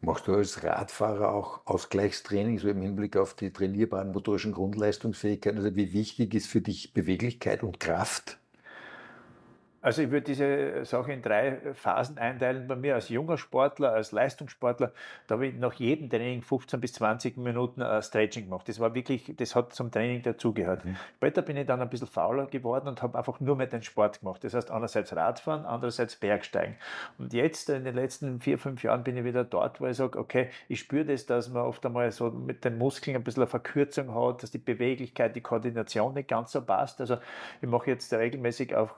Machst 0.05 0.27
du 0.27 0.35
als 0.35 0.65
Radfahrer 0.65 1.33
auch 1.33 1.65
Ausgleichstraining, 1.65 2.59
so 2.59 2.69
im 2.69 2.83
Hinblick 2.83 3.17
auf 3.17 3.35
die 3.35 3.53
trainierbaren 3.53 4.11
motorischen 4.11 4.51
Grundleistungsfähigkeiten? 4.51 5.59
Also 5.59 5.77
wie 5.77 5.93
wichtig 5.93 6.35
ist 6.35 6.49
für 6.49 6.61
dich 6.61 6.93
Beweglichkeit 6.93 7.63
und 7.63 7.79
Kraft? 7.79 8.42
Also 9.83 10.03
ich 10.03 10.11
würde 10.13 10.25
diese 10.25 10.85
Sache 10.85 11.13
in 11.13 11.23
drei 11.23 11.59
Phasen 11.75 12.17
einteilen. 12.17 12.69
Bei 12.69 12.77
mir 12.77 12.95
als 12.95 13.09
junger 13.09 13.37
Sportler, 13.37 13.93
als 13.93 14.13
Leistungssportler, 14.13 14.93
da 15.27 15.35
habe 15.35 15.49
ich 15.49 15.55
nach 15.57 15.75
jedem 15.75 16.09
Training 16.09 16.41
15 16.41 16.81
bis 16.81 16.93
20 16.95 17.37
Minuten 17.37 17.81
äh, 17.81 18.01
Stretching 18.01 18.45
gemacht. 18.45 18.69
Das 18.69 18.79
war 18.79 18.95
wirklich, 18.95 19.35
das 19.37 19.57
hat 19.57 19.75
zum 19.75 19.91
Training 19.91 20.23
dazugehört. 20.23 20.85
Mhm. 20.85 20.97
Später 21.17 21.43
bin 21.43 21.57
ich 21.57 21.67
dann 21.67 21.83
ein 21.83 21.91
bisschen 21.91 22.07
fauler 22.07 22.47
geworden 22.47 22.87
und 22.87 23.03
habe 23.03 23.19
einfach 23.19 23.41
nur 23.41 23.57
mehr 23.57 23.67
den 23.67 23.83
Sport 23.83 24.21
gemacht. 24.21 24.45
Das 24.45 24.55
heißt 24.55 24.71
einerseits 24.71 25.17
Radfahren, 25.17 25.67
andererseits 25.67 26.15
Bergsteigen. 26.15 26.77
Und 27.19 27.33
jetzt 27.33 27.69
in 27.69 27.85
den 27.85 27.97
letzten 27.97 28.41
vier, 28.41 28.59
fünf 28.59 28.85
Jahren 28.85 29.03
bin 29.03 29.17
ich 29.17 29.25
wieder 29.25 29.43
dort, 29.43 29.81
wo 29.81 29.87
ich 29.87 29.97
sage, 29.97 30.17
okay, 30.17 30.51
ich 30.69 30.79
spüre 30.79 31.05
das, 31.05 31.27
dass 31.27 31.49
man 31.49 31.65
oft 31.65 31.85
einmal 31.85 32.13
so 32.13 32.31
mit 32.31 32.65
den 32.65 32.79
Muskeln 32.79 33.17
ein 33.17 33.25
bisschen 33.25 33.43
eine 33.43 33.51
Verkürzung 33.51 34.15
hat, 34.15 34.45
dass 34.45 34.53
die 34.53 34.59
Beweglichkeit, 34.59 35.35
die 35.35 35.41
Koordination 35.41 36.15
nicht 36.15 36.29
ganz 36.29 36.53
so 36.53 36.63
passt. 36.63 37.01
Also 37.01 37.17
ich 37.61 37.69
mache 37.69 37.91
jetzt 37.91 38.13
regelmäßig 38.13 38.77
auch 38.77 38.95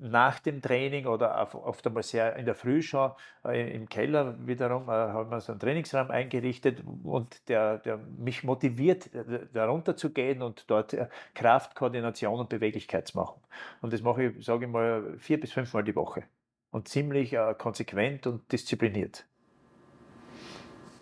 nach 0.00 0.40
dem 0.40 0.60
Training 0.62 1.06
oder 1.06 1.48
oft 1.54 1.86
einmal 1.86 2.02
sehr 2.02 2.36
in 2.36 2.44
der 2.44 2.54
Früh 2.54 2.82
schon 2.82 3.12
äh, 3.44 3.74
im 3.74 3.88
Keller 3.88 4.36
wiederum 4.46 4.88
äh, 4.88 4.92
haben 4.92 5.30
wir 5.30 5.40
so 5.40 5.52
einen 5.52 5.60
Trainingsraum 5.60 6.10
eingerichtet 6.10 6.82
und 7.02 7.48
der, 7.48 7.78
der 7.78 7.98
mich 8.18 8.44
motiviert, 8.44 9.10
da 9.52 9.66
runter 9.66 9.96
zu 9.96 10.12
gehen 10.12 10.42
und 10.42 10.70
dort 10.70 10.92
äh, 10.92 11.08
Kraft, 11.34 11.74
Koordination 11.74 12.40
und 12.40 12.48
Beweglichkeit 12.48 13.08
zu 13.08 13.18
machen. 13.18 13.40
Und 13.80 13.92
das 13.92 14.02
mache 14.02 14.24
ich, 14.24 14.44
sage 14.44 14.66
ich 14.66 14.70
mal, 14.70 15.16
vier 15.18 15.40
bis 15.40 15.52
fünfmal 15.52 15.84
die 15.84 15.94
Woche 15.96 16.24
und 16.70 16.88
ziemlich 16.88 17.32
äh, 17.32 17.54
konsequent 17.56 18.26
und 18.26 18.50
diszipliniert. 18.50 19.24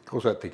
Großartig. 0.06 0.52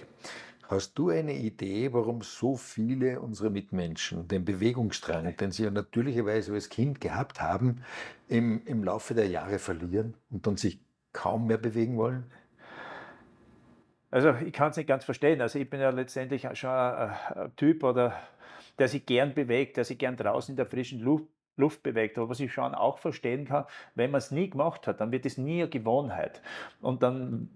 Hast 0.68 0.98
du 0.98 1.08
eine 1.08 1.32
Idee, 1.32 1.94
warum 1.94 2.20
so 2.20 2.56
viele 2.56 3.20
unserer 3.20 3.48
Mitmenschen 3.48 4.28
den 4.28 4.44
Bewegungsdrang, 4.44 5.34
den 5.34 5.50
sie 5.50 5.64
ja 5.64 5.70
natürlicherweise 5.70 6.52
als 6.52 6.68
Kind 6.68 7.00
gehabt 7.00 7.40
haben, 7.40 7.82
im, 8.28 8.60
im 8.66 8.84
Laufe 8.84 9.14
der 9.14 9.28
Jahre 9.28 9.58
verlieren 9.58 10.12
und 10.28 10.46
dann 10.46 10.58
sich 10.58 10.78
kaum 11.14 11.46
mehr 11.46 11.56
bewegen 11.56 11.96
wollen? 11.96 12.30
Also 14.10 14.34
ich 14.44 14.52
kann 14.52 14.70
es 14.70 14.76
nicht 14.76 14.88
ganz 14.88 15.06
verstehen. 15.06 15.40
Also 15.40 15.58
ich 15.58 15.70
bin 15.70 15.80
ja 15.80 15.88
letztendlich 15.88 16.46
schon 16.52 16.68
ein, 16.68 17.14
ein 17.34 17.56
Typ 17.56 17.82
oder 17.82 18.14
der 18.78 18.88
sich 18.88 19.06
gern 19.06 19.32
bewegt, 19.32 19.78
der 19.78 19.84
sich 19.84 19.96
gern 19.98 20.18
draußen 20.18 20.52
in 20.52 20.56
der 20.56 20.66
frischen 20.66 21.00
Luft 21.00 21.28
Luft 21.56 21.82
bewegt. 21.82 22.18
Aber 22.18 22.28
was 22.28 22.40
ich 22.40 22.52
schon 22.52 22.74
auch 22.74 22.98
verstehen 22.98 23.46
kann, 23.46 23.64
wenn 23.94 24.10
man 24.10 24.18
es 24.18 24.30
nie 24.30 24.48
gemacht 24.48 24.86
hat, 24.86 25.00
dann 25.00 25.10
wird 25.12 25.26
es 25.26 25.38
nie 25.38 25.62
eine 25.62 25.70
Gewohnheit. 25.70 26.40
Und 26.80 27.02
dann 27.02 27.50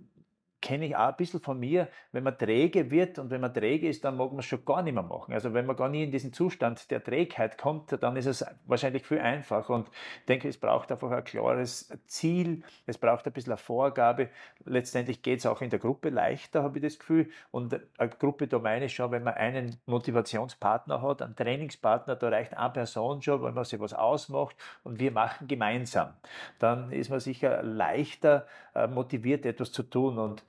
kenne 0.62 0.86
ich 0.86 0.96
auch 0.96 1.08
ein 1.08 1.16
bisschen 1.16 1.40
von 1.40 1.58
mir, 1.58 1.88
wenn 2.12 2.22
man 2.22 2.38
träge 2.38 2.90
wird 2.90 3.18
und 3.18 3.30
wenn 3.30 3.40
man 3.40 3.52
träge 3.52 3.88
ist, 3.88 4.04
dann 4.04 4.16
mag 4.16 4.30
man 4.30 4.38
es 4.38 4.46
schon 4.46 4.64
gar 4.64 4.82
nicht 4.82 4.94
mehr 4.94 5.02
machen. 5.02 5.34
Also 5.34 5.52
wenn 5.52 5.66
man 5.66 5.76
gar 5.76 5.88
nie 5.88 6.04
in 6.04 6.10
diesen 6.12 6.32
Zustand 6.32 6.90
der 6.90 7.02
Trägheit 7.02 7.58
kommt, 7.58 7.92
dann 8.00 8.16
ist 8.16 8.26
es 8.26 8.44
wahrscheinlich 8.66 9.04
viel 9.04 9.18
einfacher 9.18 9.74
und 9.74 9.88
ich 10.20 10.26
denke, 10.26 10.48
es 10.48 10.56
braucht 10.56 10.90
einfach 10.90 11.10
ein 11.10 11.24
klares 11.24 11.92
Ziel, 12.06 12.62
es 12.86 12.96
braucht 12.96 13.26
ein 13.26 13.32
bisschen 13.32 13.52
eine 13.52 13.58
Vorgabe. 13.58 14.28
Letztendlich 14.64 15.20
geht 15.22 15.40
es 15.40 15.46
auch 15.46 15.60
in 15.60 15.70
der 15.70 15.80
Gruppe 15.80 16.10
leichter, 16.10 16.62
habe 16.62 16.78
ich 16.78 16.84
das 16.84 16.98
Gefühl. 16.98 17.28
Und 17.50 17.78
eine 17.98 18.08
Gruppe, 18.10 18.46
da 18.46 18.60
meine 18.60 18.86
ich 18.86 18.94
schon, 18.94 19.10
wenn 19.10 19.24
man 19.24 19.34
einen 19.34 19.76
Motivationspartner 19.86 21.02
hat, 21.02 21.22
einen 21.22 21.34
Trainingspartner, 21.34 22.14
da 22.14 22.28
reicht 22.28 22.56
eine 22.56 22.70
Person 22.70 23.20
schon, 23.20 23.42
wenn 23.42 23.54
man 23.54 23.64
sich 23.64 23.80
was 23.80 23.92
ausmacht 23.92 24.56
und 24.84 25.00
wir 25.00 25.10
machen 25.10 25.48
gemeinsam. 25.48 26.14
Dann 26.60 26.92
ist 26.92 27.10
man 27.10 27.18
sicher 27.18 27.62
leichter 27.64 28.46
äh, 28.74 28.86
motiviert, 28.86 29.44
etwas 29.44 29.72
zu 29.72 29.82
tun 29.82 30.18
und 30.18 30.44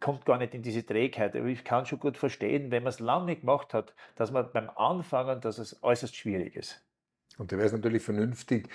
kommt 0.00 0.26
gar 0.26 0.38
nicht 0.38 0.54
in 0.54 0.62
diese 0.62 0.84
Trägheit. 0.84 1.34
Aber 1.34 1.46
ich 1.46 1.64
kann 1.64 1.86
schon 1.86 1.98
gut 1.98 2.18
verstehen, 2.18 2.70
wenn 2.70 2.82
man 2.82 2.90
es 2.90 3.00
lange 3.00 3.36
gemacht 3.36 3.72
hat, 3.72 3.94
dass 4.16 4.30
man 4.30 4.50
beim 4.52 4.68
Anfangen, 4.70 5.40
dass 5.40 5.58
es 5.58 5.82
äußerst 5.82 6.14
schwierig 6.14 6.56
ist. 6.56 6.84
Und 7.38 7.52
da 7.52 7.56
wäre 7.56 7.66
es 7.66 7.72
natürlich 7.72 8.02
vernünftig, 8.02 8.68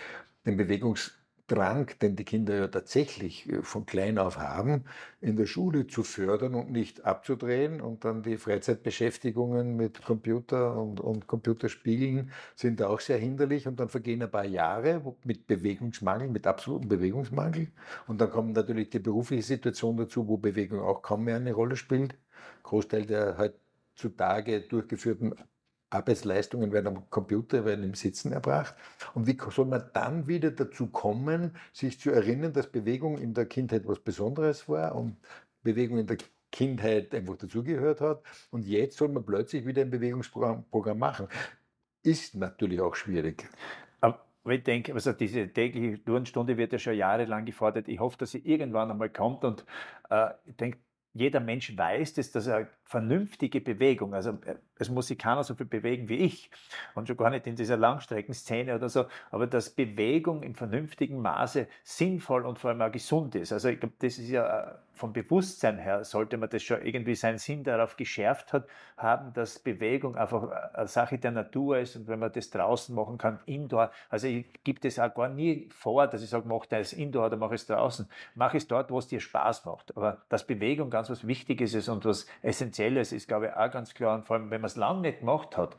den 0.46 0.58
Bewegungs 0.58 1.19
Drang, 1.50 1.92
den 2.02 2.16
die 2.16 2.24
Kinder 2.24 2.56
ja 2.56 2.68
tatsächlich 2.68 3.50
äh, 3.50 3.62
von 3.64 3.86
klein 3.86 4.18
auf 4.18 4.38
haben, 4.38 4.86
in 5.20 5.36
der 5.36 5.48
Schule 5.48 5.88
zu 5.88 6.04
fördern 6.04 6.56
und 6.56 6.72
nicht 6.72 7.06
abzudrehen. 7.06 7.82
Und 7.82 8.06
dann 8.06 8.24
die 8.24 8.38
Freizeitbeschäftigungen 8.38 9.76
mit 9.76 10.04
Computer 10.04 10.78
und, 10.78 11.00
und 11.00 11.28
Computerspielen 11.28 12.32
sind 12.56 12.82
auch 12.82 13.00
sehr 13.00 13.18
hinderlich. 13.18 13.68
Und 13.68 13.80
dann 13.80 13.90
vergehen 13.90 14.22
ein 14.22 14.32
paar 14.32 14.46
Jahre 14.46 15.16
mit 15.24 15.48
Bewegungsmangel, 15.48 16.30
mit 16.30 16.48
absolutem 16.48 16.90
Bewegungsmangel. 16.90 17.68
Und 18.08 18.22
dann 18.22 18.30
kommt 18.30 18.54
natürlich 18.54 18.90
die 18.92 19.00
berufliche 19.00 19.44
Situation 19.44 19.98
dazu, 19.98 20.28
wo 20.28 20.38
Bewegung 20.38 20.80
auch 20.80 21.02
kaum 21.02 21.26
mehr 21.26 21.38
eine 21.38 21.54
Rolle 21.54 21.76
spielt. 21.76 22.16
Großteil 22.64 23.06
der 23.06 23.38
heutzutage 23.38 24.62
durchgeführten 24.62 25.34
Arbeitsleistungen 25.90 26.72
werden 26.72 26.88
am 26.88 27.10
Computer, 27.10 27.66
werden 27.66 27.84
im 27.84 27.96
Sitzen 27.96 28.32
erbracht. 28.32 28.76
Und 29.16 29.28
wie 29.28 29.38
soll 29.52 29.66
man 29.66 29.90
dann 29.94 30.28
wieder 30.28 30.52
dazu 30.52 30.88
kommen, 30.88 31.56
sich 31.74 32.00
zu 32.00 32.12
erinnern, 32.12 32.54
dass 32.54 32.68
Bewegung 32.68 33.18
in 33.18 33.34
der 33.34 33.46
Kindheit 33.46 33.88
was 33.88 34.00
Besonderes 34.00 34.70
war 34.70 34.96
und 34.96 35.18
Bewegung 35.64 35.98
in 35.98 36.08
der 36.08 36.18
Kindheit 36.52 37.14
einfach 37.14 37.38
dazugehört 37.38 38.02
hat. 38.02 38.24
Und 38.52 38.66
jetzt 38.66 38.98
soll 38.98 39.10
man 39.10 39.26
plötzlich 39.26 39.66
wieder 39.66 39.82
ein 39.82 39.90
Bewegungsprogramm 39.90 40.66
Programm 40.70 41.00
machen. 41.00 41.28
Ist 42.04 42.36
natürlich 42.36 42.80
auch 42.80 42.96
schwierig. 42.96 43.48
Aber 44.00 44.54
ich 44.56 44.64
denke, 44.64 44.94
also 44.94 45.12
diese 45.12 45.48
tägliche 45.52 46.04
Turnstunde 46.04 46.58
wird 46.58 46.72
ja 46.72 46.80
schon 46.80 46.96
jahrelang 46.96 47.46
gefordert. 47.46 47.88
Ich 47.88 48.00
hoffe, 48.00 48.18
dass 48.18 48.32
sie 48.32 48.40
irgendwann 48.40 48.90
einmal 48.90 49.10
kommt 49.10 49.44
und 49.44 49.66
äh, 50.10 50.30
ich 50.46 50.56
denke, 50.56 50.80
jeder 51.14 51.40
Mensch 51.40 51.76
weiß, 51.76 52.14
dass 52.14 52.32
das 52.32 52.48
eine 52.48 52.68
vernünftige 52.90 53.62
Bewegung, 53.62 54.16
also 54.16 54.32
äh, 54.46 54.56
es 54.80 54.90
muss 54.90 55.08
sich 55.08 55.20
keiner 55.20 55.44
so 55.44 55.54
viel 55.54 55.68
bewegen 55.68 56.10
wie 56.10 56.16
ich 56.16 56.50
und 56.96 57.08
schon 57.08 57.18
gar 57.18 57.30
nicht 57.30 57.46
in 57.46 57.56
dieser 57.56 57.78
Langstreckenszene 57.78 58.74
oder 58.74 58.90
so, 58.90 59.06
aber 59.30 59.46
dass 59.46 59.70
Bewegung 59.70 60.42
im 60.42 60.56
vernünftigen 60.56 61.22
Maße 61.22 61.68
sinnvoll 61.84 62.48
und 62.48 62.58
vor 62.58 62.72
allem 62.72 62.82
auch 62.82 62.92
gesund 62.92 63.36
ist. 63.36 63.54
Also 63.54 63.70
ich 63.70 63.80
glaube, 63.80 63.94
das 64.00 64.18
ist 64.18 64.30
ja 64.30 64.72
äh, 64.72 64.74
vom 64.94 65.14
Bewusstsein 65.14 65.78
her, 65.78 66.04
sollte 66.04 66.38
man 66.38 66.50
das 66.50 66.64
schon 66.64 66.82
irgendwie 66.82 67.14
seinen 67.14 67.38
Sinn 67.38 67.64
darauf 67.64 67.96
geschärft 67.96 68.54
hat, 68.54 68.68
haben, 68.98 69.34
dass 69.34 69.60
Bewegung 69.60 70.16
einfach 70.16 70.50
äh, 70.50 70.78
eine 70.78 70.88
Sache 70.88 71.20
der 71.20 71.32
Natur 71.32 71.78
ist 71.78 71.96
und 71.96 72.08
wenn 72.08 72.18
man 72.18 72.32
das 72.32 72.50
draußen 72.50 72.96
machen 72.96 73.20
kann, 73.20 73.40
indoor, 73.46 73.92
also 74.10 74.26
ich 74.26 74.48
gebe 74.64 74.80
das 74.80 74.98
auch 74.98 75.14
gar 75.14 75.30
nie 75.30 75.70
vor, 75.70 76.08
dass 76.08 76.24
ich 76.24 76.30
sage, 76.30 76.48
mach 76.48 76.66
das 76.66 76.94
indoor 76.94 77.28
oder 77.28 77.38
mach 77.38 77.52
es 77.52 77.68
draußen. 77.68 78.10
Mach 78.34 78.56
es 78.56 78.68
dort, 78.68 78.90
wo 78.90 78.98
es 78.98 79.08
dir 79.08 79.20
Spaß 79.20 79.66
macht. 79.66 79.96
Aber 79.96 80.18
dass 80.28 80.48
Bewegung 80.48 80.90
ganz 80.90 81.10
was 81.10 81.28
Wichtiges 81.28 81.76
ist 81.76 81.88
und 81.88 82.04
was 82.06 82.26
Essentielles 82.80 83.12
ist, 83.12 83.28
glaube 83.28 83.48
ich, 83.48 83.54
auch 83.54 83.72
ganz 83.72 83.94
klar. 83.94 84.16
Und 84.16 84.26
vor 84.26 84.38
allem, 84.38 84.50
wenn 84.52 84.62
man 84.62 84.70
es 84.70 84.76
lange 84.76 85.02
nicht 85.02 85.20
gemacht 85.20 85.58
hat, 85.58 85.76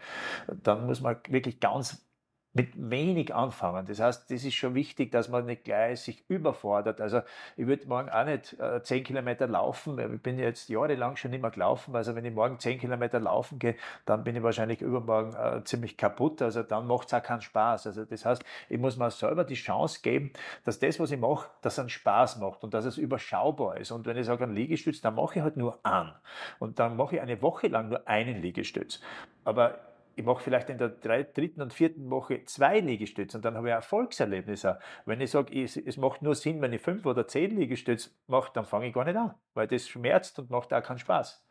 dann 0.63 0.87
muss 0.87 1.01
man 1.01 1.17
wirklich 1.29 1.61
ganz 1.61 2.07
mit 2.53 2.73
wenig 2.77 3.33
anfangen. 3.33 3.87
Das 3.87 4.01
heißt, 4.01 4.31
das 4.31 4.45
ist 4.45 4.55
schon 4.55 4.75
wichtig, 4.75 5.13
dass 5.13 5.29
man 5.29 5.47
nicht 5.47 5.65
gleich 5.65 6.01
sich 6.01 6.25
überfordert. 6.29 7.01
Also 7.01 7.21
ich 7.57 7.67
würde 7.67 7.87
morgen 7.87 8.09
auch 8.09 8.25
nicht 8.25 8.59
äh, 8.59 8.83
10 8.83 9.05
Kilometer 9.05 9.47
laufen. 9.47 9.99
Ich 9.99 10.21
bin 10.21 10.37
jetzt 10.37 10.69
jahrelang 10.69 11.15
schon 11.15 11.31
mehr 11.31 11.51
gelaufen. 11.51 11.95
Also 11.95 12.17
wenn 12.17 12.25
ich 12.25 12.35
morgen 12.35 12.59
10 12.59 12.81
Kilometer 12.81 13.21
laufen 13.21 13.61
gehe, 13.61 13.77
dann 14.05 14.25
bin 14.25 14.35
ich 14.35 14.43
wahrscheinlich 14.43 14.81
übermorgen 14.81 15.35
äh, 15.35 15.63
ziemlich 15.63 15.97
kaputt. 15.97 16.43
Also 16.43 16.65
dann 16.65 16.89
macht 16.89 17.07
es 17.07 17.15
auch 17.15 17.23
keinen 17.23 17.41
Spaß. 17.41 17.87
Also 17.87 18.05
das 18.05 18.25
heißt, 18.25 18.43
ich 18.69 18.79
muss 18.79 18.97
mir 18.97 19.13
selber 19.13 19.45
die 19.45 19.55
Chance 19.55 20.01
geben, 20.03 20.33
dass 20.65 20.81
das, 20.81 20.99
was 20.99 21.13
ich 21.13 21.21
mache, 21.21 21.49
dass 21.63 21.79
einen 21.79 21.89
Spaß 21.89 22.39
macht 22.39 22.65
und 22.65 22.75
dass 22.75 22.85
es 22.85 22.99
überschaubar 22.99 23.77
ist. 23.77 23.93
Und 23.93 24.07
wenn 24.07 24.17
ich 24.17 24.27
sage, 24.27 24.43
einen 24.43 24.57
Liegestütz, 24.57 25.01
dann 25.01 25.15
mache 25.15 25.39
ich 25.39 25.43
halt 25.43 25.57
nur 25.57 25.79
einen. 25.85 26.13
Und 26.59 26.81
dann 26.81 26.97
mache 26.97 27.17
ich 27.17 27.23
eine 27.23 27.41
Woche 27.43 27.69
lang 27.69 27.91
nur 27.91 28.09
einen 28.09 28.43
Liegestütz. 28.43 29.01
Aber 29.45 29.79
ich 30.17 30.25
mache 30.25 30.43
vielleicht 30.43 30.71
in 30.71 30.79
der 30.79 30.89
dritten 30.89 31.63
und 31.63 31.73
vierten 31.73 32.11
Woche 32.11 32.45
zwei 32.45 32.81
Liegestütze 32.81 33.39
und 33.39 33.45
dann 33.45 33.57
habe 33.57 33.69
ich 33.69 33.73
ein 33.73 33.79
Erfolgserlebnis. 33.79 34.67
Wenn 35.07 35.21
ich 35.21 35.31
sage, 35.31 35.63
es, 35.63 35.97
macht 35.97 36.23
nur 36.23 36.35
Sinn, 36.35 36.61
wenn 36.61 36.73
ich 36.73 36.83
fünf 36.83 37.07
oder 37.07 37.27
zehn 37.27 37.57
Liegestütze 37.57 38.11
mache, 38.27 38.51
dann 38.55 38.65
fange 38.65 38.89
ich 38.89 38.95
gar 38.95 39.05
nicht 39.05 39.17
an, 39.17 39.35
weil 39.55 39.67
das 39.67 39.89
schmerzt 39.89 40.39
und 40.39 40.51
macht 40.51 40.73
auch 40.73 40.83
keinen 40.83 40.99
Spaß. 40.99 41.45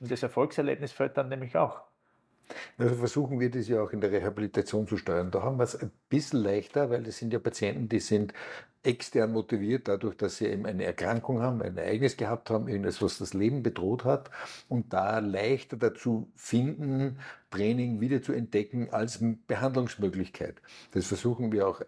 Und 0.00 0.10
das 0.10 0.22
Erfolgserlebnis 0.22 0.92
fällt 0.92 1.16
dann 1.16 1.28
nämlich 1.28 1.56
auch. 1.56 1.82
Also 2.78 2.94
versuchen 2.94 3.40
wir 3.40 3.50
das 3.50 3.68
ja 3.68 3.82
auch 3.82 3.90
in 3.92 4.00
der 4.00 4.12
Rehabilitation 4.12 4.86
zu 4.86 4.96
steuern. 4.96 5.30
Da 5.30 5.42
haben 5.42 5.58
wir 5.58 5.64
es 5.64 5.76
ein 5.76 5.90
bisschen 6.08 6.42
leichter, 6.42 6.90
weil 6.90 7.02
das 7.02 7.18
sind 7.18 7.32
ja 7.32 7.38
Patienten, 7.38 7.88
die 7.88 8.00
sind 8.00 8.32
extern 8.82 9.32
motiviert, 9.32 9.88
dadurch, 9.88 10.16
dass 10.16 10.36
sie 10.36 10.46
eben 10.46 10.64
eine 10.64 10.84
Erkrankung 10.84 11.42
haben, 11.42 11.60
ein 11.60 11.76
Ereignis 11.76 12.16
gehabt 12.16 12.50
haben, 12.50 12.68
irgendwas, 12.68 13.02
was 13.02 13.18
das 13.18 13.34
Leben 13.34 13.62
bedroht 13.62 14.04
hat 14.04 14.30
und 14.68 14.92
da 14.92 15.18
leichter 15.18 15.76
dazu 15.76 16.30
finden, 16.36 17.18
Training 17.50 18.00
wieder 18.00 18.22
zu 18.22 18.32
entdecken 18.32 18.90
als 18.90 19.18
Behandlungsmöglichkeit. 19.48 20.62
Das 20.92 21.06
versuchen 21.06 21.50
wir 21.50 21.66
auch 21.66 21.82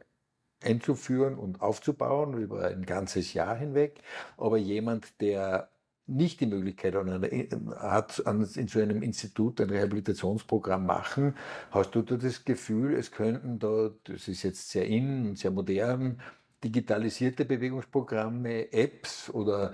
einzuführen 0.61 1.37
und 1.37 1.61
aufzubauen 1.61 2.37
über 2.37 2.67
ein 2.67 2.85
ganzes 2.85 3.33
Jahr 3.33 3.57
hinweg. 3.57 4.01
Aber 4.37 4.57
jemand, 4.57 5.21
der 5.21 5.71
nicht 6.09 6.41
die 6.41 6.47
Möglichkeit 6.47 6.95
hat, 6.95 8.19
in 8.19 8.69
so 8.69 8.81
einem 8.81 9.03
Institut 9.03 9.61
ein 9.61 9.71
Rehabilitationsprogramm 9.71 10.87
machen, 10.87 11.35
hast 11.71 11.95
du 11.95 12.03
da 12.03 12.17
das 12.17 12.45
Gefühl, 12.45 12.95
es 12.95 13.13
könnten 13.13 13.59
da, 13.59 13.91
das 14.05 14.27
ist 14.27 14.43
jetzt 14.43 14.71
sehr 14.71 14.87
in 14.87 15.29
und 15.29 15.39
sehr 15.39 15.51
modern, 15.51 16.21
digitalisierte 16.65 17.45
Bewegungsprogramme, 17.45 18.73
Apps 18.73 19.31
oder 19.31 19.73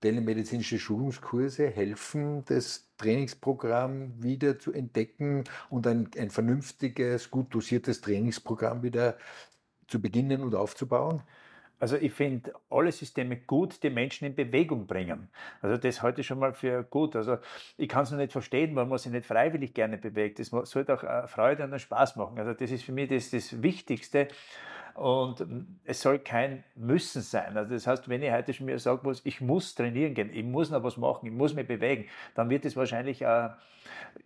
telemedizinische 0.00 0.78
Schulungskurse 0.78 1.68
helfen, 1.68 2.44
das 2.46 2.90
Trainingsprogramm 2.98 4.22
wieder 4.22 4.58
zu 4.58 4.72
entdecken 4.72 5.44
und 5.70 5.86
ein, 5.86 6.10
ein 6.18 6.30
vernünftiges, 6.30 7.30
gut 7.30 7.54
dosiertes 7.54 8.00
Trainingsprogramm 8.02 8.82
wieder 8.82 9.16
zu 9.88 10.00
beginnen 10.00 10.42
und 10.42 10.54
aufzubauen? 10.54 11.22
Also 11.78 11.96
ich 11.96 12.12
finde 12.12 12.52
alle 12.70 12.90
Systeme 12.90 13.36
gut, 13.36 13.82
die 13.82 13.90
Menschen 13.90 14.26
in 14.26 14.34
Bewegung 14.34 14.86
bringen. 14.86 15.28
Also 15.60 15.76
das 15.76 16.02
ich 16.20 16.26
schon 16.26 16.38
mal 16.38 16.54
für 16.54 16.82
gut. 16.84 17.14
Also 17.16 17.38
ich 17.76 17.88
kann 17.88 18.04
es 18.04 18.10
noch 18.10 18.18
nicht 18.18 18.32
verstehen, 18.32 18.74
warum 18.74 18.88
man 18.88 18.98
sich 18.98 19.12
nicht 19.12 19.26
freiwillig 19.26 19.74
gerne 19.74 19.98
bewegt. 19.98 20.38
Das 20.38 20.48
sollte 20.48 20.94
auch 20.94 21.02
äh, 21.02 21.26
Freude 21.28 21.64
und 21.64 21.78
Spaß 21.78 22.16
machen. 22.16 22.38
Also 22.38 22.54
das 22.54 22.70
ist 22.70 22.84
für 22.84 22.92
mich 22.92 23.10
das, 23.10 23.30
das 23.30 23.62
Wichtigste. 23.62 24.28
Und 24.96 25.42
ähm, 25.42 25.78
es 25.84 26.00
soll 26.00 26.18
kein 26.18 26.64
Müssen 26.74 27.20
sein. 27.20 27.56
Also 27.56 27.74
das 27.74 27.86
heißt, 27.86 28.08
wenn 28.08 28.22
ich 28.22 28.32
heute 28.32 28.54
schon 28.54 28.66
mir 28.66 28.78
sagen 28.78 29.00
muss, 29.02 29.20
ich 29.24 29.42
muss 29.42 29.74
trainieren 29.74 30.14
gehen, 30.14 30.30
ich 30.32 30.44
muss 30.44 30.70
noch 30.70 30.82
was 30.82 30.96
machen, 30.96 31.26
ich 31.26 31.32
muss 31.32 31.54
mich 31.54 31.66
bewegen, 31.66 32.06
dann 32.34 32.48
wird 32.48 32.64
es 32.64 32.76
wahrscheinlich 32.76 33.20
äh, 33.20 33.50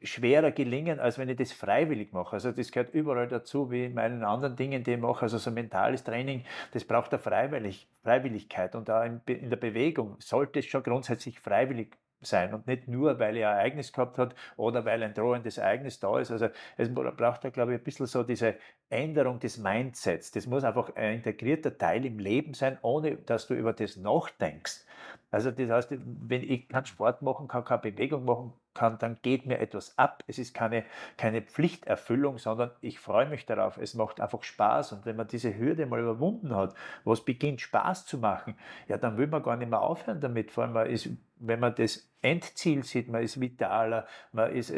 schwerer 0.03 0.53
gelingen, 0.53 1.01
als 1.01 1.19
wenn 1.19 1.29
ich 1.29 1.37
das 1.37 1.51
freiwillig 1.51 2.13
mache. 2.13 2.35
Also 2.35 2.53
das 2.53 2.71
gehört 2.71 2.95
überall 2.95 3.27
dazu, 3.27 3.73
wie 3.73 3.87
in 3.87 3.95
meinen 3.95 4.23
anderen 4.23 4.55
Dingen, 4.55 4.85
die 4.85 4.93
ich 4.93 5.01
mache. 5.01 5.23
Also 5.23 5.39
so 5.39 5.51
mentales 5.51 6.05
Training, 6.05 6.45
das 6.73 6.85
braucht 6.85 7.13
eine 7.13 7.21
Freiwillig 7.21 7.89
Freiwilligkeit. 8.05 8.77
Und 8.77 8.89
da 8.89 9.05
in, 9.05 9.21
in 9.27 9.51
der 9.51 9.57
Bewegung 9.57 10.17
sollte 10.21 10.61
es 10.61 10.67
schon 10.67 10.85
grundsätzlich 10.85 11.41
freiwillig 11.41 11.97
sein 12.23 12.55
und 12.55 12.67
nicht 12.67 12.89
nur, 12.89 13.19
weil 13.19 13.37
er 13.37 13.51
ein 13.51 13.59
Ereignis 13.59 13.93
gehabt 13.93 14.19
hat 14.19 14.35
oder 14.57 14.85
weil 14.85 15.03
ein 15.03 15.15
drohendes 15.15 15.59
Ereignis 15.59 16.01
da 16.01 16.19
ist. 16.19 16.31
Also 16.31 16.49
es 16.77 16.93
braucht 16.93 17.45
da, 17.45 17.51
glaube 17.51 17.75
ich, 17.75 17.81
ein 17.81 17.85
bisschen 17.85 18.07
so 18.07 18.23
diese 18.23 18.57
Änderung 18.89 19.39
des 19.39 19.59
Mindsets. 19.59 20.31
Das 20.33 20.47
muss 20.47 20.65
einfach 20.65 20.95
ein 20.97 21.15
integrierter 21.15 21.77
Teil 21.79 22.05
im 22.05 22.19
Leben 22.19 22.55
sein, 22.55 22.79
ohne 22.83 23.17
dass 23.17 23.47
du 23.47 23.55
über 23.55 23.73
das 23.73 23.97
nachdenkst. 23.97 24.85
Also 25.31 25.51
das 25.51 25.71
heißt, 25.71 25.91
wenn 25.91 26.43
ich 26.43 26.69
keinen 26.69 26.87
Sport 26.87 27.23
machen 27.23 27.49
kann, 27.49 27.65
keine 27.65 27.83
Bewegung 27.83 28.25
machen, 28.25 28.53
kann, 28.75 28.99
dann 28.99 29.19
geht 29.23 29.47
mir 29.47 29.59
etwas 29.59 29.97
ab. 29.99 30.23
Es 30.27 30.39
ist 30.39 30.55
keine, 30.55 30.85
keine 31.17 31.43
Pflichterfüllung, 31.43 32.39
sondern 32.39 32.71
ich 32.81 32.99
freue 32.99 33.29
mich 33.29 33.47
darauf. 33.47 33.79
Es 33.79 33.95
macht 33.95 34.21
einfach 34.21 34.43
Spaß. 34.43 34.93
Und 34.93 35.07
wenn 35.07 35.17
man 35.17 35.29
diese 35.29 35.57
Hürde 35.57 35.87
mal 35.87 36.01
überwunden 36.01 36.55
hat, 36.55 36.75
wo 37.05 37.13
es 37.13 37.25
beginnt, 37.25 37.61
Spaß 37.61 38.07
zu 38.07 38.19
machen, 38.19 38.55
ja, 38.89 38.97
dann 38.97 39.17
will 39.19 39.27
man 39.27 39.43
gar 39.43 39.57
nicht 39.57 39.71
mehr 39.71 39.81
aufhören 39.81 40.21
damit. 40.21 40.51
Vor 40.51 40.65
allem, 40.65 40.73
man 40.73 40.87
ist, 40.87 41.09
wenn 41.37 41.61
man 41.61 41.75
das 41.75 42.09
Endziel 42.23 42.85
sieht, 42.85 43.09
man 43.09 43.23
ist 43.23 43.41
vitaler, 43.41 44.07
man, 44.33 44.53
ist, 44.53 44.73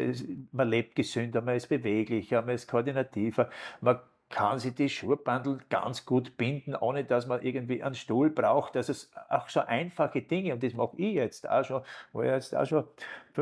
man 0.51 0.67
lebt 0.67 0.95
gesünder, 0.95 1.41
man 1.41 1.55
ist 1.55 1.67
beweglicher, 1.67 2.41
man 2.41 2.55
ist 2.55 2.67
koordinativer, 2.67 3.49
man 3.81 3.99
kann 4.33 4.57
sich 4.59 4.73
die 4.73 4.89
Schuhbandel 4.89 5.59
ganz 5.69 6.05
gut 6.05 6.35
binden, 6.37 6.75
ohne 6.75 7.05
dass 7.05 7.27
man 7.27 7.41
irgendwie 7.43 7.83
einen 7.83 7.93
Stuhl 7.93 8.31
braucht. 8.31 8.75
Das 8.75 8.89
ist 8.89 9.13
auch 9.29 9.47
so 9.47 9.59
einfache 9.59 10.23
Dinge 10.23 10.53
und 10.53 10.63
das 10.63 10.73
mache 10.73 10.97
ich 10.97 11.13
jetzt 11.13 11.47
auch 11.47 11.63
schon, 11.63 11.83
wo 12.11 12.23
ich 12.23 12.29
jetzt 12.29 12.55
auch 12.55 12.65
schon 12.65 12.85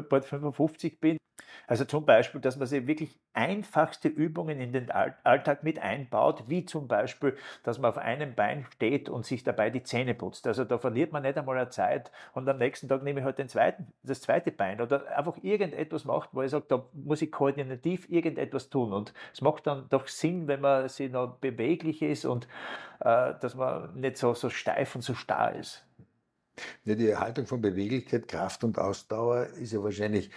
bald 0.09 0.25
55 0.25 0.99
bin. 0.99 1.17
Also 1.67 1.85
zum 1.85 2.05
Beispiel, 2.05 2.41
dass 2.41 2.57
man 2.57 2.67
sich 2.67 2.85
wirklich 2.85 3.17
einfachste 3.33 4.09
Übungen 4.09 4.59
in 4.59 4.73
den 4.73 4.91
Alltag 4.91 5.63
mit 5.63 5.79
einbaut, 5.79 6.43
wie 6.47 6.65
zum 6.65 6.87
Beispiel, 6.87 7.37
dass 7.63 7.79
man 7.79 7.91
auf 7.91 7.97
einem 7.97 8.35
Bein 8.35 8.65
steht 8.71 9.07
und 9.07 9.25
sich 9.25 9.43
dabei 9.43 9.69
die 9.69 9.83
Zähne 9.83 10.13
putzt. 10.13 10.47
Also 10.47 10.65
da 10.65 10.77
verliert 10.77 11.13
man 11.13 11.23
nicht 11.23 11.37
einmal 11.37 11.57
eine 11.57 11.69
Zeit 11.69 12.11
und 12.33 12.49
am 12.49 12.57
nächsten 12.57 12.89
Tag 12.89 13.03
nehme 13.03 13.21
ich 13.21 13.25
halt 13.25 13.37
den 13.37 13.47
zweiten, 13.47 13.87
das 14.03 14.21
zweite 14.21 14.51
Bein 14.51 14.81
oder 14.81 15.17
einfach 15.17 15.37
irgendetwas 15.41 16.03
macht, 16.03 16.29
wo 16.33 16.41
ich 16.41 16.51
sage, 16.51 16.65
da 16.67 16.85
muss 16.93 17.21
ich 17.21 17.31
koordinativ 17.31 18.09
irgendetwas 18.09 18.69
tun. 18.69 18.91
Und 18.91 19.13
es 19.33 19.41
macht 19.41 19.65
dann 19.67 19.87
doch 19.89 20.07
Sinn, 20.07 20.47
wenn 20.47 20.61
man 20.61 20.89
sich 20.89 21.11
noch 21.11 21.37
beweglich 21.37 22.01
ist 22.01 22.25
und 22.25 22.47
äh, 22.99 23.33
dass 23.39 23.55
man 23.55 23.97
nicht 23.99 24.17
so, 24.17 24.33
so 24.33 24.49
steif 24.49 24.95
und 24.95 25.01
so 25.01 25.13
starr 25.13 25.55
ist. 25.55 25.85
Ja, 26.83 26.95
die 26.95 27.07
Erhaltung 27.07 27.45
von 27.45 27.61
Beweglichkeit, 27.61 28.27
Kraft 28.27 28.63
und 28.63 28.77
Ausdauer 28.77 29.47
ist 29.59 29.71
ja 29.71 29.81
wahrscheinlich 29.81 30.29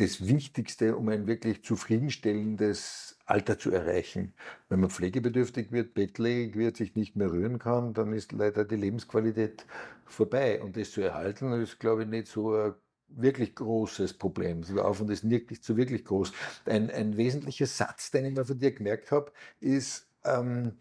das 0.00 0.26
Wichtigste, 0.26 0.96
um 0.96 1.08
ein 1.10 1.26
wirklich 1.26 1.62
zufriedenstellendes 1.62 3.18
Alter 3.26 3.58
zu 3.58 3.70
erreichen. 3.70 4.32
Wenn 4.68 4.80
man 4.80 4.90
pflegebedürftig 4.90 5.72
wird, 5.72 5.94
bettlägerig 5.94 6.56
wird, 6.56 6.76
sich 6.76 6.96
nicht 6.96 7.16
mehr 7.16 7.30
rühren 7.30 7.58
kann, 7.58 7.92
dann 7.92 8.12
ist 8.12 8.32
leider 8.32 8.64
die 8.64 8.76
Lebensqualität 8.76 9.66
vorbei. 10.06 10.62
Und 10.62 10.76
das 10.76 10.92
zu 10.92 11.02
erhalten, 11.02 11.52
ist, 11.52 11.78
glaube 11.78 12.02
ich, 12.02 12.08
nicht 12.08 12.28
so 12.28 12.54
ein 12.54 12.74
wirklich 13.08 13.54
großes 13.54 14.14
Problem. 14.14 14.62
Der 14.74 14.86
Aufwand 14.86 15.10
ist 15.10 15.24
nicht 15.24 15.62
so 15.62 15.76
wirklich 15.76 16.04
groß. 16.04 16.32
Ein, 16.64 16.90
ein 16.90 17.16
wesentlicher 17.16 17.66
Satz, 17.66 18.10
den 18.10 18.24
ich 18.24 18.34
mir 18.34 18.44
von 18.44 18.58
dir 18.58 18.72
gemerkt 18.72 19.12
habe, 19.12 19.30
ist, 19.60 20.06
ähm, 20.24 20.72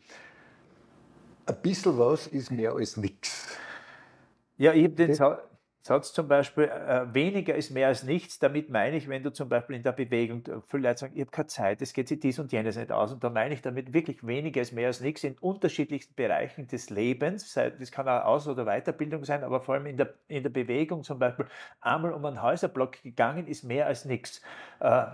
ein 1.46 1.62
bisschen 1.62 1.98
was 1.98 2.28
ist 2.28 2.52
mehr 2.52 2.74
als 2.74 2.96
nichts. 2.96 3.48
Ja, 4.58 4.74
ich 4.74 4.86
habe 4.86 4.94
den, 4.94 5.18
Satz 5.89 6.13
zum 6.13 6.27
Beispiel, 6.27 6.65
äh, 6.65 7.12
weniger 7.15 7.55
ist 7.55 7.72
mehr 7.72 7.88
als 7.88 8.03
nichts. 8.03 8.38
Damit 8.38 8.69
meine 8.69 8.96
ich, 8.96 9.10
wenn 9.10 9.24
du 9.24 9.34
zum 9.34 9.50
Beispiel 9.50 9.75
in 9.75 9.81
der 9.81 9.91
Bewegung, 9.91 10.46
äh, 10.46 10.62
viele 10.67 10.84
Leute 10.88 11.00
sagen, 11.00 11.13
ich 11.15 11.22
habe 11.22 11.31
keine 11.31 11.48
Zeit, 11.48 11.81
es 11.81 11.93
geht 11.93 12.08
sich 12.08 12.19
dies 12.19 12.38
und 12.38 12.51
jenes 12.51 12.77
nicht 12.77 12.91
aus. 12.91 13.12
Und 13.12 13.24
da 13.24 13.31
meine 13.31 13.55
ich 13.55 13.63
damit 13.63 13.91
wirklich 13.91 14.25
weniger 14.25 14.62
ist 14.62 14.72
mehr 14.72 14.86
als 14.86 15.01
nichts 15.01 15.24
in 15.24 15.36
unterschiedlichsten 15.39 16.13
Bereichen 16.13 16.67
des 16.67 16.91
Lebens. 16.91 17.55
Das 17.55 17.91
kann 17.91 18.08
auch 18.08 18.24
Aus- 18.24 18.48
oder 18.48 18.65
Weiterbildung 18.65 19.25
sein, 19.25 19.43
aber 19.43 19.62
vor 19.62 19.74
allem 19.74 19.88
in 19.88 19.98
der, 19.98 20.13
in 20.27 20.43
der 20.43 20.51
Bewegung 20.51 21.03
zum 21.03 21.17
Beispiel 21.17 21.48
einmal 21.81 22.13
um 22.13 22.24
einen 22.24 22.43
Häuserblock 22.43 23.01
gegangen 23.01 23.48
ist 23.48 23.63
mehr 23.63 23.88
als 23.88 24.05
nichts. 24.05 24.43
Äh, 24.79 25.08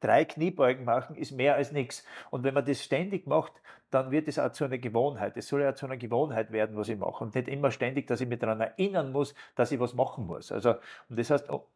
drei 0.00 0.24
Kniebeugen 0.24 0.84
machen 0.84 1.16
ist 1.16 1.32
mehr 1.32 1.54
als 1.54 1.72
nichts. 1.72 2.04
Und 2.30 2.44
wenn 2.44 2.54
man 2.54 2.64
das 2.64 2.82
ständig 2.82 3.26
macht, 3.26 3.52
dann 3.90 4.10
wird 4.10 4.28
es 4.28 4.38
auch 4.38 4.52
zu 4.52 4.64
einer 4.64 4.78
Gewohnheit. 4.78 5.36
Es 5.36 5.48
soll 5.48 5.62
ja 5.62 5.74
zu 5.74 5.86
einer 5.86 5.96
Gewohnheit 5.96 6.52
werden, 6.52 6.76
was 6.76 6.88
ich 6.88 6.98
mache. 6.98 7.24
Und 7.24 7.34
nicht 7.34 7.48
immer 7.48 7.70
ständig, 7.70 8.06
dass 8.06 8.20
ich 8.20 8.28
mich 8.28 8.38
daran 8.38 8.60
erinnern 8.60 9.12
muss, 9.12 9.34
dass 9.54 9.72
ich 9.72 9.80
was 9.80 9.94
machen 9.94 10.26
muss. 10.26 10.52
Also, 10.52 10.74
und 11.08 11.18
das 11.18 11.30
heißt, 11.30 11.50
oh, 11.50 11.66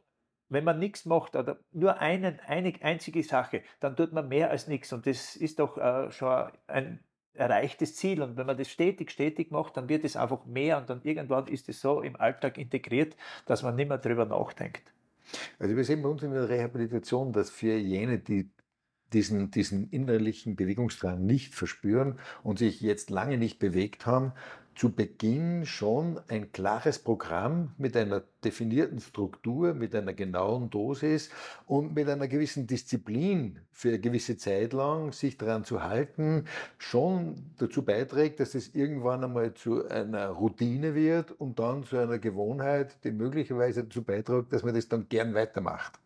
wenn 0.49 0.65
man 0.65 0.79
nichts 0.79 1.07
macht 1.07 1.35
oder 1.35 1.59
nur 1.73 1.99
einen, 2.01 2.39
eine 2.41 2.75
einzige 2.83 3.23
Sache, 3.23 3.63
dann 3.81 3.97
tut 3.97 4.13
man 4.13 4.29
mehr 4.29 4.51
als 4.51 4.69
nichts. 4.69 4.93
Und 4.93 5.07
das 5.07 5.37
ist 5.37 5.59
doch 5.59 5.79
äh, 5.79 6.11
schon 6.11 6.51
ein 6.67 7.03
erreichtes 7.35 7.97
Ziel. 7.97 8.23
Und 8.23 8.37
wenn 8.37 8.47
man 8.47 8.59
das 8.59 8.69
stetig, 8.69 9.11
stetig 9.11 9.51
macht, 9.51 9.77
dann 9.77 9.89
wird 9.89 10.05
es 10.05 10.17
einfach 10.17 10.45
mehr 10.45 10.77
und 10.79 10.91
dann 10.91 11.01
irgendwann 11.03 11.47
ist 11.47 11.69
es 11.71 11.81
so 11.81 12.03
im 12.03 12.17
Alltag 12.17 12.59
integriert, 12.59 13.17
dass 13.47 13.63
man 13.63 13.77
nicht 13.77 13.89
mehr 13.89 13.99
darüber 13.99 14.27
nachdenkt. 14.27 14.93
Also 15.59 15.77
wir 15.77 15.85
sehen 15.85 16.03
bei 16.03 16.09
uns 16.09 16.23
in 16.23 16.33
der 16.33 16.49
Rehabilitation, 16.49 17.33
dass 17.33 17.51
für 17.51 17.75
jene, 17.75 18.19
die 18.19 18.51
diesen, 19.13 19.51
diesen 19.51 19.89
innerlichen 19.91 20.57
Bewegungsdrang 20.57 21.25
nicht 21.25 21.55
verspüren 21.55 22.19
und 22.43 22.59
sich 22.59 22.81
jetzt 22.81 23.11
lange 23.11 23.39
nicht 23.39 23.59
bewegt 23.59 24.07
haben, 24.07 24.33
zu 24.75 24.91
Beginn 24.91 25.67
schon 25.67 26.21
ein 26.29 26.53
klares 26.53 26.99
Programm 26.99 27.73
mit 27.79 27.97
einer 27.97 28.23
definierten 28.45 29.01
Struktur, 29.01 29.75
mit 29.75 29.95
einer 29.95 30.13
genauen 30.13 30.71
Dosis 30.71 31.31
und 31.67 31.95
mit 31.95 32.09
einer 32.09 32.29
gewissen 32.29 32.67
Disziplin 32.67 33.59
für 33.71 33.89
eine 33.89 34.01
gewisse 34.01 34.37
Zeit 34.37 34.73
lang 34.73 35.13
sich 35.13 35.37
daran 35.37 35.65
zu 35.65 35.83
halten, 35.83 36.47
schon 36.79 37.53
dazu 37.59 37.83
beiträgt, 37.83 38.41
dass 38.41 38.55
es 38.55 38.75
irgendwann 38.75 39.25
einmal 39.25 39.55
zu 39.55 39.89
einer 39.89 40.29
Routine 40.29 40.95
wird 40.95 41.31
und 41.33 41.59
dann 41.59 41.85
zu 41.85 41.99
einer 41.99 42.19
Gewohnheit, 42.19 42.97
die 43.05 43.13
möglicherweise 43.13 43.85
dazu 43.85 44.03
beiträgt, 44.03 44.53
dass 44.53 44.63
man 44.63 44.75
das 44.75 44.89
dann 44.89 45.09
gern 45.09 45.35
weitermacht 45.35 46.02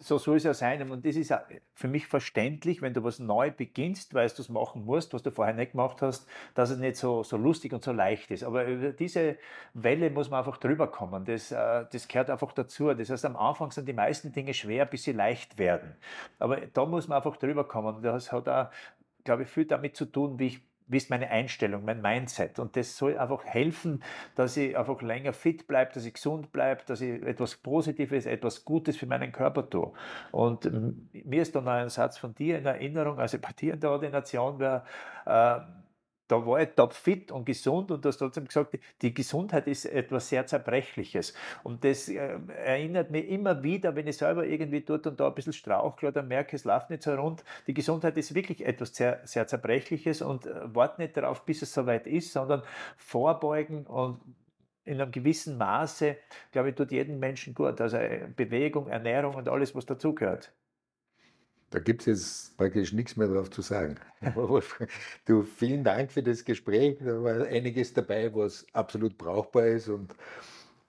so 0.00 0.18
soll 0.18 0.36
es 0.36 0.44
ja 0.44 0.54
sein. 0.54 0.90
Und 0.90 1.04
das 1.04 1.16
ist 1.16 1.34
für 1.74 1.88
mich 1.88 2.06
verständlich, 2.06 2.82
wenn 2.82 2.94
du 2.94 3.02
was 3.04 3.18
neu 3.18 3.50
beginnst, 3.50 4.14
weil 4.14 4.28
du 4.28 4.42
es 4.42 4.48
machen 4.48 4.84
musst, 4.84 5.14
was 5.14 5.22
du 5.22 5.30
vorher 5.30 5.54
nicht 5.54 5.72
gemacht 5.72 6.02
hast, 6.02 6.26
dass 6.54 6.70
es 6.70 6.78
nicht 6.78 6.96
so, 6.96 7.22
so 7.22 7.36
lustig 7.36 7.72
und 7.72 7.82
so 7.82 7.92
leicht 7.92 8.30
ist. 8.30 8.44
Aber 8.44 8.64
über 8.66 8.92
diese 8.92 9.36
Welle 9.74 10.10
muss 10.10 10.30
man 10.30 10.40
einfach 10.40 10.58
drüber 10.58 10.88
kommen. 10.88 11.24
Das, 11.24 11.52
äh, 11.52 11.84
das 11.90 12.08
gehört 12.08 12.30
einfach 12.30 12.52
dazu. 12.52 12.92
Das 12.94 13.10
heißt, 13.10 13.24
am 13.24 13.36
Anfang 13.36 13.70
sind 13.70 13.88
die 13.88 13.92
meisten 13.92 14.32
Dinge 14.32 14.54
schwer, 14.54 14.86
bis 14.86 15.04
sie 15.04 15.12
leicht 15.12 15.58
werden. 15.58 15.94
Aber 16.38 16.58
da 16.58 16.86
muss 16.86 17.08
man 17.08 17.16
einfach 17.16 17.36
drüber 17.36 17.64
kommen. 17.64 18.02
Das 18.02 18.32
hat 18.32 18.48
auch, 18.48 18.70
glaube 19.24 19.42
ich, 19.42 19.48
viel 19.48 19.66
damit 19.66 19.96
zu 19.96 20.06
tun, 20.06 20.38
wie 20.38 20.46
ich 20.46 20.67
wie 20.88 20.96
ist 20.96 21.10
meine 21.10 21.30
Einstellung, 21.30 21.84
mein 21.84 22.00
Mindset. 22.00 22.58
Und 22.58 22.76
das 22.76 22.96
soll 22.96 23.16
einfach 23.16 23.44
helfen, 23.44 24.02
dass 24.34 24.56
ich 24.56 24.76
einfach 24.76 25.00
länger 25.02 25.32
fit 25.32 25.66
bleibe, 25.66 25.92
dass 25.92 26.04
ich 26.04 26.14
gesund 26.14 26.50
bleibe, 26.52 26.82
dass 26.86 27.00
ich 27.00 27.22
etwas 27.22 27.56
Positives, 27.56 28.26
etwas 28.26 28.64
Gutes 28.64 28.96
für 28.96 29.06
meinen 29.06 29.30
Körper 29.30 29.68
tue. 29.68 29.92
Und 30.32 30.68
mir 31.12 31.42
ist 31.42 31.54
dann 31.54 31.68
ein 31.68 31.88
Satz 31.88 32.18
von 32.18 32.34
dir 32.34 32.58
in 32.58 32.66
Erinnerung, 32.66 33.18
also 33.18 33.38
bei 33.38 33.52
dir 33.52 33.74
in 33.74 33.80
der 33.80 33.90
Ordination 33.90 34.58
wäre, 34.58 34.84
äh, 35.26 35.60
da 36.28 36.46
war 36.46 36.60
ich 36.60 36.68
topfit 36.76 37.32
und 37.32 37.46
gesund 37.46 37.90
und 37.90 38.04
du 38.04 38.08
hast 38.08 38.18
trotzdem 38.18 38.46
gesagt, 38.46 38.78
die 39.02 39.14
Gesundheit 39.14 39.66
ist 39.66 39.86
etwas 39.86 40.28
sehr 40.28 40.46
Zerbrechliches. 40.46 41.34
Und 41.64 41.84
das 41.84 42.08
äh, 42.08 42.38
erinnert 42.64 43.10
mich 43.10 43.28
immer 43.28 43.62
wieder, 43.62 43.96
wenn 43.96 44.06
ich 44.06 44.18
selber 44.18 44.46
irgendwie 44.46 44.82
dort 44.82 45.06
und 45.06 45.18
da 45.18 45.28
ein 45.28 45.34
bisschen 45.34 45.54
strauchle 45.54 46.08
oder 46.08 46.22
merke, 46.22 46.54
es 46.54 46.64
läuft 46.64 46.90
nicht 46.90 47.02
so 47.02 47.14
rund. 47.14 47.42
Die 47.66 47.74
Gesundheit 47.74 48.16
ist 48.18 48.34
wirklich 48.34 48.64
etwas 48.64 48.94
sehr, 48.94 49.20
sehr 49.24 49.46
Zerbrechliches 49.46 50.22
und 50.22 50.46
äh, 50.46 50.74
wart 50.74 50.98
nicht 50.98 51.16
darauf, 51.16 51.44
bis 51.46 51.62
es 51.62 51.72
soweit 51.72 52.06
ist, 52.06 52.32
sondern 52.32 52.62
vorbeugen 52.96 53.86
und 53.86 54.20
in 54.84 55.00
einem 55.00 55.12
gewissen 55.12 55.58
Maße, 55.58 56.16
glaube 56.52 56.70
ich, 56.70 56.74
tut 56.74 56.92
jedem 56.92 57.18
Menschen 57.18 57.54
gut. 57.54 57.80
Also 57.80 57.96
äh, 57.96 58.26
Bewegung, 58.34 58.88
Ernährung 58.88 59.34
und 59.34 59.48
alles, 59.48 59.74
was 59.74 59.86
dazugehört. 59.86 60.52
Da 61.70 61.78
gibt 61.78 62.02
es 62.02 62.06
jetzt 62.06 62.56
praktisch 62.56 62.92
nichts 62.92 63.16
mehr 63.16 63.28
drauf 63.28 63.50
zu 63.50 63.62
sagen. 63.62 63.96
du, 65.26 65.42
vielen 65.42 65.84
Dank 65.84 66.10
für 66.12 66.22
das 66.22 66.44
Gespräch. 66.44 66.98
Da 67.00 67.22
war 67.22 67.46
einiges 67.46 67.92
dabei, 67.92 68.34
was 68.34 68.66
absolut 68.72 69.18
brauchbar 69.18 69.66
ist 69.66 69.88
und 69.88 70.14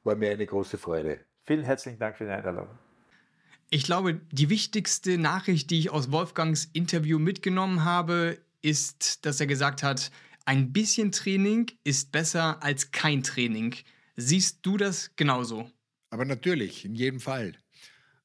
war 0.04 0.16
mir 0.16 0.32
eine 0.32 0.46
große 0.46 0.78
Freude. 0.78 1.20
Vielen 1.46 1.64
herzlichen 1.64 2.00
Dank 2.00 2.18
für 2.18 2.26
die 2.26 2.32
Einladung. 2.32 2.68
Ich 3.72 3.84
glaube, 3.84 4.22
die 4.32 4.50
wichtigste 4.50 5.18
Nachricht, 5.18 5.70
die 5.70 5.80
ich 5.80 5.92
aus 5.92 6.12
Wolfgangs 6.12 6.70
Interview 6.74 7.20
mitgenommen 7.20 7.84
habe, 7.84 8.40
ist, 8.62 9.26
dass 9.26 9.40
er 9.40 9.48
gesagt 9.48 9.84
hat, 9.84 10.12
ein 10.46 10.74
bisschen 10.74 11.12
Training 11.12 11.68
ist 11.84 12.12
besser 12.12 12.64
als 12.64 12.92
kein 12.92 13.22
Training. 13.22 13.76
Siehst 14.16 14.60
du 14.64 14.78
das 14.78 15.16
genauso? 15.16 15.70
Aber 16.10 16.26
natürlich, 16.26 16.86
in 16.86 16.96
jedem 16.96 17.20
Fall. 17.20 17.54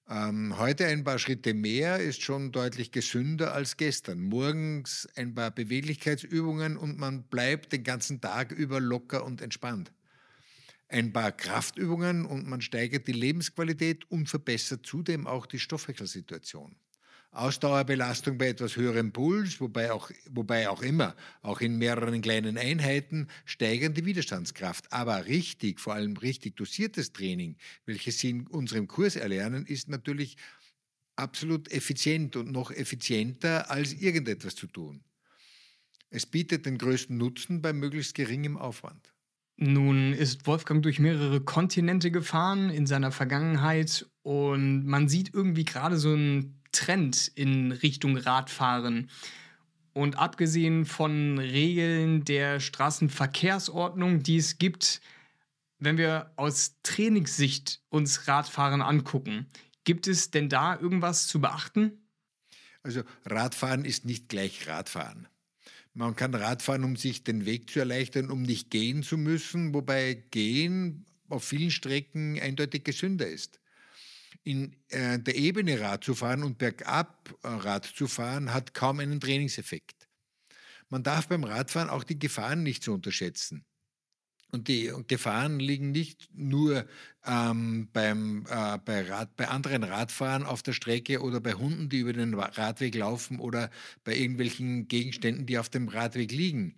Ähm, 0.09 0.59
heute 0.59 0.87
ein 0.87 1.03
paar 1.03 1.19
Schritte 1.19 1.55
mehr 1.55 1.99
ist 1.99 2.23
schon 2.23 2.53
deutlich 2.53 2.93
gesünder 2.93 3.55
als 3.55 3.79
gestern. 3.79 4.21
Morgens 4.21 5.09
ein 5.17 5.35
paar 5.35 5.51
Beweglichkeitsübungen 5.51 6.77
und 6.77 6.99
man 6.99 7.23
bleibt 7.23 7.73
den 7.73 7.85
ganzen 7.85 8.21
Tag 8.21 8.53
über 8.53 8.81
locker 8.81 9.25
und 9.25 9.41
entspannt. 9.41 9.93
Ein 10.89 11.13
paar 11.13 11.33
Kraftübungen 11.33 12.27
und 12.27 12.47
man 12.47 12.61
steigert 12.61 13.07
die 13.07 13.13
Lebensqualität 13.13 14.11
und 14.11 14.29
verbessert 14.29 14.85
zudem 14.85 15.27
auch 15.27 15.47
die 15.47 15.59
Stoffwechselsituation. 15.59 16.77
Ausdauerbelastung 17.35 18.39
bei 18.39 18.49
etwas 18.49 18.77
höherem 18.77 19.13
Puls, 19.13 19.61
wobei 19.61 19.93
auch, 19.93 20.11
wobei 20.31 20.69
auch 20.69 20.83
immer, 20.83 21.17
auch 21.43 21.61
in 21.61 21.79
mehreren 21.79 22.21
kleinen 22.21 22.57
Einheiten, 22.57 23.29
steigern 23.45 23.95
die 23.95 24.05
Widerstandskraft. 24.05 24.93
Aber 24.93 25.27
richtig, 25.27 25.81
vor 25.81 25.95
allem 25.95 26.17
richtig 26.17 26.57
dosiertes 26.57 27.13
Training, 27.13 27.57
welches 27.87 28.19
Sie 28.19 28.31
in 28.31 28.47
unserem 28.47 28.89
Kurs 28.89 29.17
erlernen, 29.17 29.67
ist 29.67 29.89
natürlich 29.89 30.37
absolut 31.17 31.71
effizient 31.71 32.37
und 32.37 32.51
noch 32.51 32.71
effizienter 32.71 33.71
als 33.71 33.93
irgendetwas 33.93 34.55
zu 34.55 34.67
tun. 34.67 35.03
Es 36.11 36.27
bietet 36.27 36.67
den 36.67 36.79
größten 36.79 37.17
Nutzen 37.17 37.61
bei 37.61 37.73
möglichst 37.73 38.15
geringem 38.15 38.57
Aufwand. 38.57 39.13
Nun 39.57 40.13
ist 40.13 40.47
Wolfgang 40.47 40.83
durch 40.83 40.99
mehrere 40.99 41.41
Kontinente 41.41 42.11
gefahren 42.11 42.71
in 42.71 42.87
seiner 42.87 43.13
Vergangenheit 43.13 44.07
und 44.23 44.85
man 44.85 45.09
sieht 45.09 45.33
irgendwie 45.33 45.65
gerade 45.65 45.97
so 45.97 46.13
einen 46.13 46.61
Trend 46.75 47.31
in 47.35 47.73
Richtung 47.73 48.17
Radfahren. 48.17 49.11
Und 49.93 50.19
abgesehen 50.19 50.85
von 50.85 51.39
Regeln 51.39 52.25
der 52.25 52.61
Straßenverkehrsordnung, 52.61 54.23
die 54.23 54.37
es 54.37 54.59
gibt, 54.59 55.01
wenn 55.79 55.99
wir 55.99 56.33
aus 56.37 56.77
Trainingssicht 56.83 57.81
uns 57.91 58.27
Radfahren 58.27 58.83
angucken, 58.83 59.47
gibt 59.85 60.09
es 60.09 60.31
denn 60.31 60.49
da 60.49 60.79
irgendwas 60.79 61.27
zu 61.27 61.41
beachten? 61.41 61.93
Also 62.83 63.03
Radfahren 63.25 63.85
ist 63.85 64.05
nicht 64.05 64.29
gleich 64.29 64.67
Radfahren. 64.67 65.29
Man 65.95 66.17
kann 66.17 66.35
Radfahren, 66.35 66.83
um 66.83 66.97
sich 66.97 67.23
den 67.23 67.47
Weg 67.47 67.71
zu 67.71 67.79
erleichtern, 67.79 68.31
um 68.31 68.43
nicht 68.43 68.71
gehen 68.71 69.03
zu 69.03 69.17
müssen, 69.17 69.73
wobei 69.75 70.25
Gehen 70.33 71.07
auf 71.29 71.45
vielen 71.45 71.71
Strecken 71.71 72.39
eindeutig 72.41 72.85
gesünder 72.85 73.29
ist. 73.29 73.61
In 74.43 74.77
äh, 74.89 75.19
der 75.19 75.37
Ebene 75.37 75.81
Rad 75.81 76.05
zu 76.05 76.15
fahren 76.15 76.43
und 76.43 76.59
bergab 76.59 77.35
äh, 77.43 77.49
Rad 77.49 77.85
zu 77.85 78.07
fahren, 78.07 78.53
hat 78.53 78.75
kaum 78.75 79.01
einen 79.01 79.21
Trainingseffekt. 79.21 80.09
Man 80.89 81.03
darf 81.03 81.29
beim 81.29 81.45
Radfahren 81.45 81.91
auch 81.91 82.05
die 82.05 82.19
Gefahren 82.19 82.63
nicht 82.63 82.83
so 82.85 82.95
unterschätzen. 82.95 83.65
Und 84.55 84.69
die 84.69 84.93
Gefahren 85.09 85.59
liegen 85.59 85.91
nicht 85.91 86.29
nur 86.33 86.87
ähm, 87.27 87.89
beim, 87.93 88.47
äh, 88.49 88.79
bei, 88.79 89.03
Rad, 89.03 89.35
bei 89.35 89.49
anderen 89.49 89.83
Radfahrern 89.83 90.45
auf 90.45 90.63
der 90.63 90.75
Strecke 90.75 91.23
oder 91.23 91.41
bei 91.41 91.55
Hunden, 91.55 91.89
die 91.89 91.99
über 91.99 92.13
den 92.13 92.35
Radweg 92.35 92.95
laufen 92.95 93.41
oder 93.41 93.69
bei 94.05 94.15
irgendwelchen 94.15 94.87
Gegenständen, 94.87 95.47
die 95.47 95.59
auf 95.59 95.71
dem 95.71 95.89
Radweg 95.89 96.31
liegen. 96.31 96.77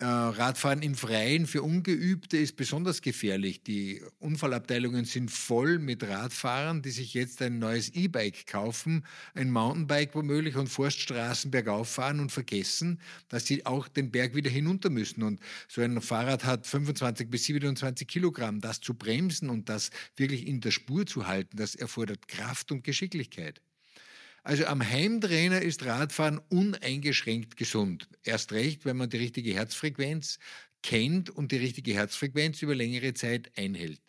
Äh, 0.00 0.06
Radfahren 0.06 0.82
im 0.82 0.96
Freien 0.96 1.46
für 1.46 1.62
Ungeübte 1.62 2.36
ist 2.36 2.56
besonders 2.56 3.00
gefährlich. 3.00 3.62
Die 3.62 4.02
Unfallabteilungen 4.18 5.04
sind 5.04 5.30
voll 5.30 5.78
mit 5.78 6.02
Radfahrern, 6.02 6.82
die 6.82 6.90
sich 6.90 7.14
jetzt 7.14 7.40
ein 7.42 7.60
neues 7.60 7.90
E-Bike 7.94 8.48
kaufen, 8.48 9.06
ein 9.34 9.52
Mountainbike 9.52 10.16
womöglich 10.16 10.56
und 10.56 10.66
Forststraßen 10.66 11.52
bergauf 11.52 11.90
fahren 11.90 12.18
und 12.18 12.32
vergessen, 12.32 13.00
dass 13.28 13.46
sie 13.46 13.66
auch 13.66 13.86
den 13.86 14.10
Berg 14.10 14.34
wieder 14.34 14.50
hinunter 14.50 14.90
müssen. 14.90 15.22
Und 15.22 15.40
so 15.68 15.80
ein 15.80 16.00
Fahrrad 16.02 16.44
hat 16.44 16.66
25 16.66 17.30
bis 17.30 17.44
27 17.44 18.08
Kilogramm. 18.08 18.60
Das 18.60 18.80
zu 18.80 18.94
bremsen 18.94 19.48
und 19.48 19.68
das 19.68 19.90
wirklich 20.16 20.48
in 20.48 20.60
der 20.60 20.72
Spur 20.72 21.06
zu 21.06 21.28
halten, 21.28 21.56
das 21.56 21.76
erfordert 21.76 22.26
Kraft 22.26 22.72
und 22.72 22.82
Geschicklichkeit. 22.82 23.60
Also 24.44 24.66
am 24.66 24.86
Heimtrainer 24.86 25.62
ist 25.62 25.86
Radfahren 25.86 26.38
uneingeschränkt 26.50 27.56
gesund. 27.56 28.08
Erst 28.24 28.52
recht, 28.52 28.84
wenn 28.84 28.98
man 28.98 29.08
die 29.08 29.16
richtige 29.16 29.54
Herzfrequenz 29.54 30.38
kennt 30.82 31.30
und 31.30 31.50
die 31.50 31.56
richtige 31.56 31.94
Herzfrequenz 31.94 32.60
über 32.60 32.74
längere 32.74 33.14
Zeit 33.14 33.50
einhält. 33.56 34.02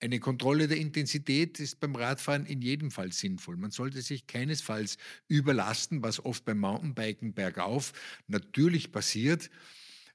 Eine 0.00 0.18
Kontrolle 0.18 0.66
der 0.66 0.78
Intensität 0.78 1.60
ist 1.60 1.78
beim 1.78 1.94
Radfahren 1.94 2.46
in 2.46 2.62
jedem 2.62 2.90
Fall 2.90 3.12
sinnvoll. 3.12 3.56
Man 3.56 3.70
sollte 3.70 4.02
sich 4.02 4.26
keinesfalls 4.26 4.98
überlasten, 5.28 6.02
was 6.02 6.24
oft 6.24 6.44
beim 6.44 6.58
Mountainbiken 6.58 7.34
bergauf 7.34 7.92
natürlich 8.26 8.90
passiert. 8.90 9.50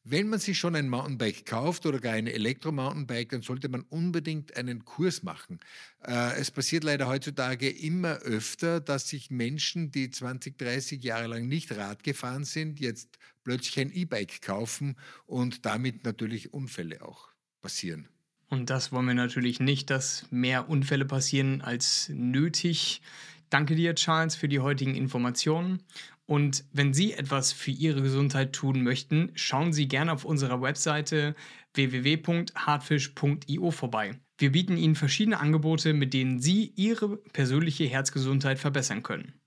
Wenn 0.07 0.29
man 0.29 0.37
sich 0.37 0.59
schon 0.59 0.75
ein 0.75 0.87
Mountainbike 0.87 1.47
kauft 1.47 1.87
oder 1.87 1.99
gar 1.99 2.13
ein 2.13 2.27
Elektro-Mountainbike, 2.27 3.29
dann 3.29 3.41
sollte 3.41 3.69
man 3.69 3.81
unbedingt 3.89 4.55
einen 4.55 4.85
Kurs 4.85 5.23
machen. 5.23 5.59
Äh, 6.05 6.39
es 6.39 6.51
passiert 6.51 6.83
leider 6.83 7.07
heutzutage 7.07 7.67
immer 7.67 8.17
öfter, 8.19 8.79
dass 8.79 9.09
sich 9.09 9.31
Menschen, 9.31 9.89
die 9.89 10.11
20, 10.11 10.59
30 10.59 11.03
Jahre 11.03 11.25
lang 11.25 11.47
nicht 11.47 11.75
Rad 11.75 12.03
gefahren 12.03 12.43
sind, 12.43 12.79
jetzt 12.79 13.17
plötzlich 13.43 13.79
ein 13.79 13.91
E-Bike 13.91 14.43
kaufen 14.43 14.95
und 15.25 15.65
damit 15.65 16.03
natürlich 16.03 16.53
Unfälle 16.53 17.03
auch 17.03 17.29
passieren. 17.61 18.07
Und 18.47 18.69
das 18.69 18.91
wollen 18.91 19.07
wir 19.07 19.15
natürlich 19.15 19.59
nicht, 19.59 19.89
dass 19.89 20.27
mehr 20.29 20.69
Unfälle 20.69 21.05
passieren 21.05 21.63
als 21.63 22.09
nötig. 22.09 23.01
Danke 23.49 23.73
dir, 23.75 23.95
Charles, 23.95 24.35
für 24.35 24.47
die 24.47 24.59
heutigen 24.59 24.93
Informationen. 24.93 25.81
Und 26.27 26.65
wenn 26.71 26.93
Sie 26.93 27.13
etwas 27.13 27.53
für 27.53 27.71
Ihre 27.71 28.01
Gesundheit 28.01 28.53
tun 28.53 28.81
möchten, 28.81 29.31
schauen 29.35 29.73
Sie 29.73 29.87
gerne 29.87 30.11
auf 30.11 30.25
unserer 30.25 30.61
Webseite 30.61 31.35
www.hartfisch.io 31.75 33.71
vorbei. 33.71 34.19
Wir 34.37 34.51
bieten 34.51 34.75
Ihnen 34.77 34.95
verschiedene 34.95 35.39
Angebote, 35.39 35.93
mit 35.93 36.13
denen 36.13 36.39
Sie 36.39 36.73
Ihre 36.75 37.17
persönliche 37.17 37.85
Herzgesundheit 37.85 38.57
verbessern 38.59 39.03
können. 39.03 39.39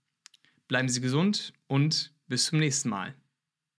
Bleiben 0.69 0.89
Sie 0.89 1.01
gesund 1.01 1.53
und 1.67 2.15
bis 2.29 2.47
zum 2.47 2.61
nächsten 2.61 2.91
Mal. 2.91 3.15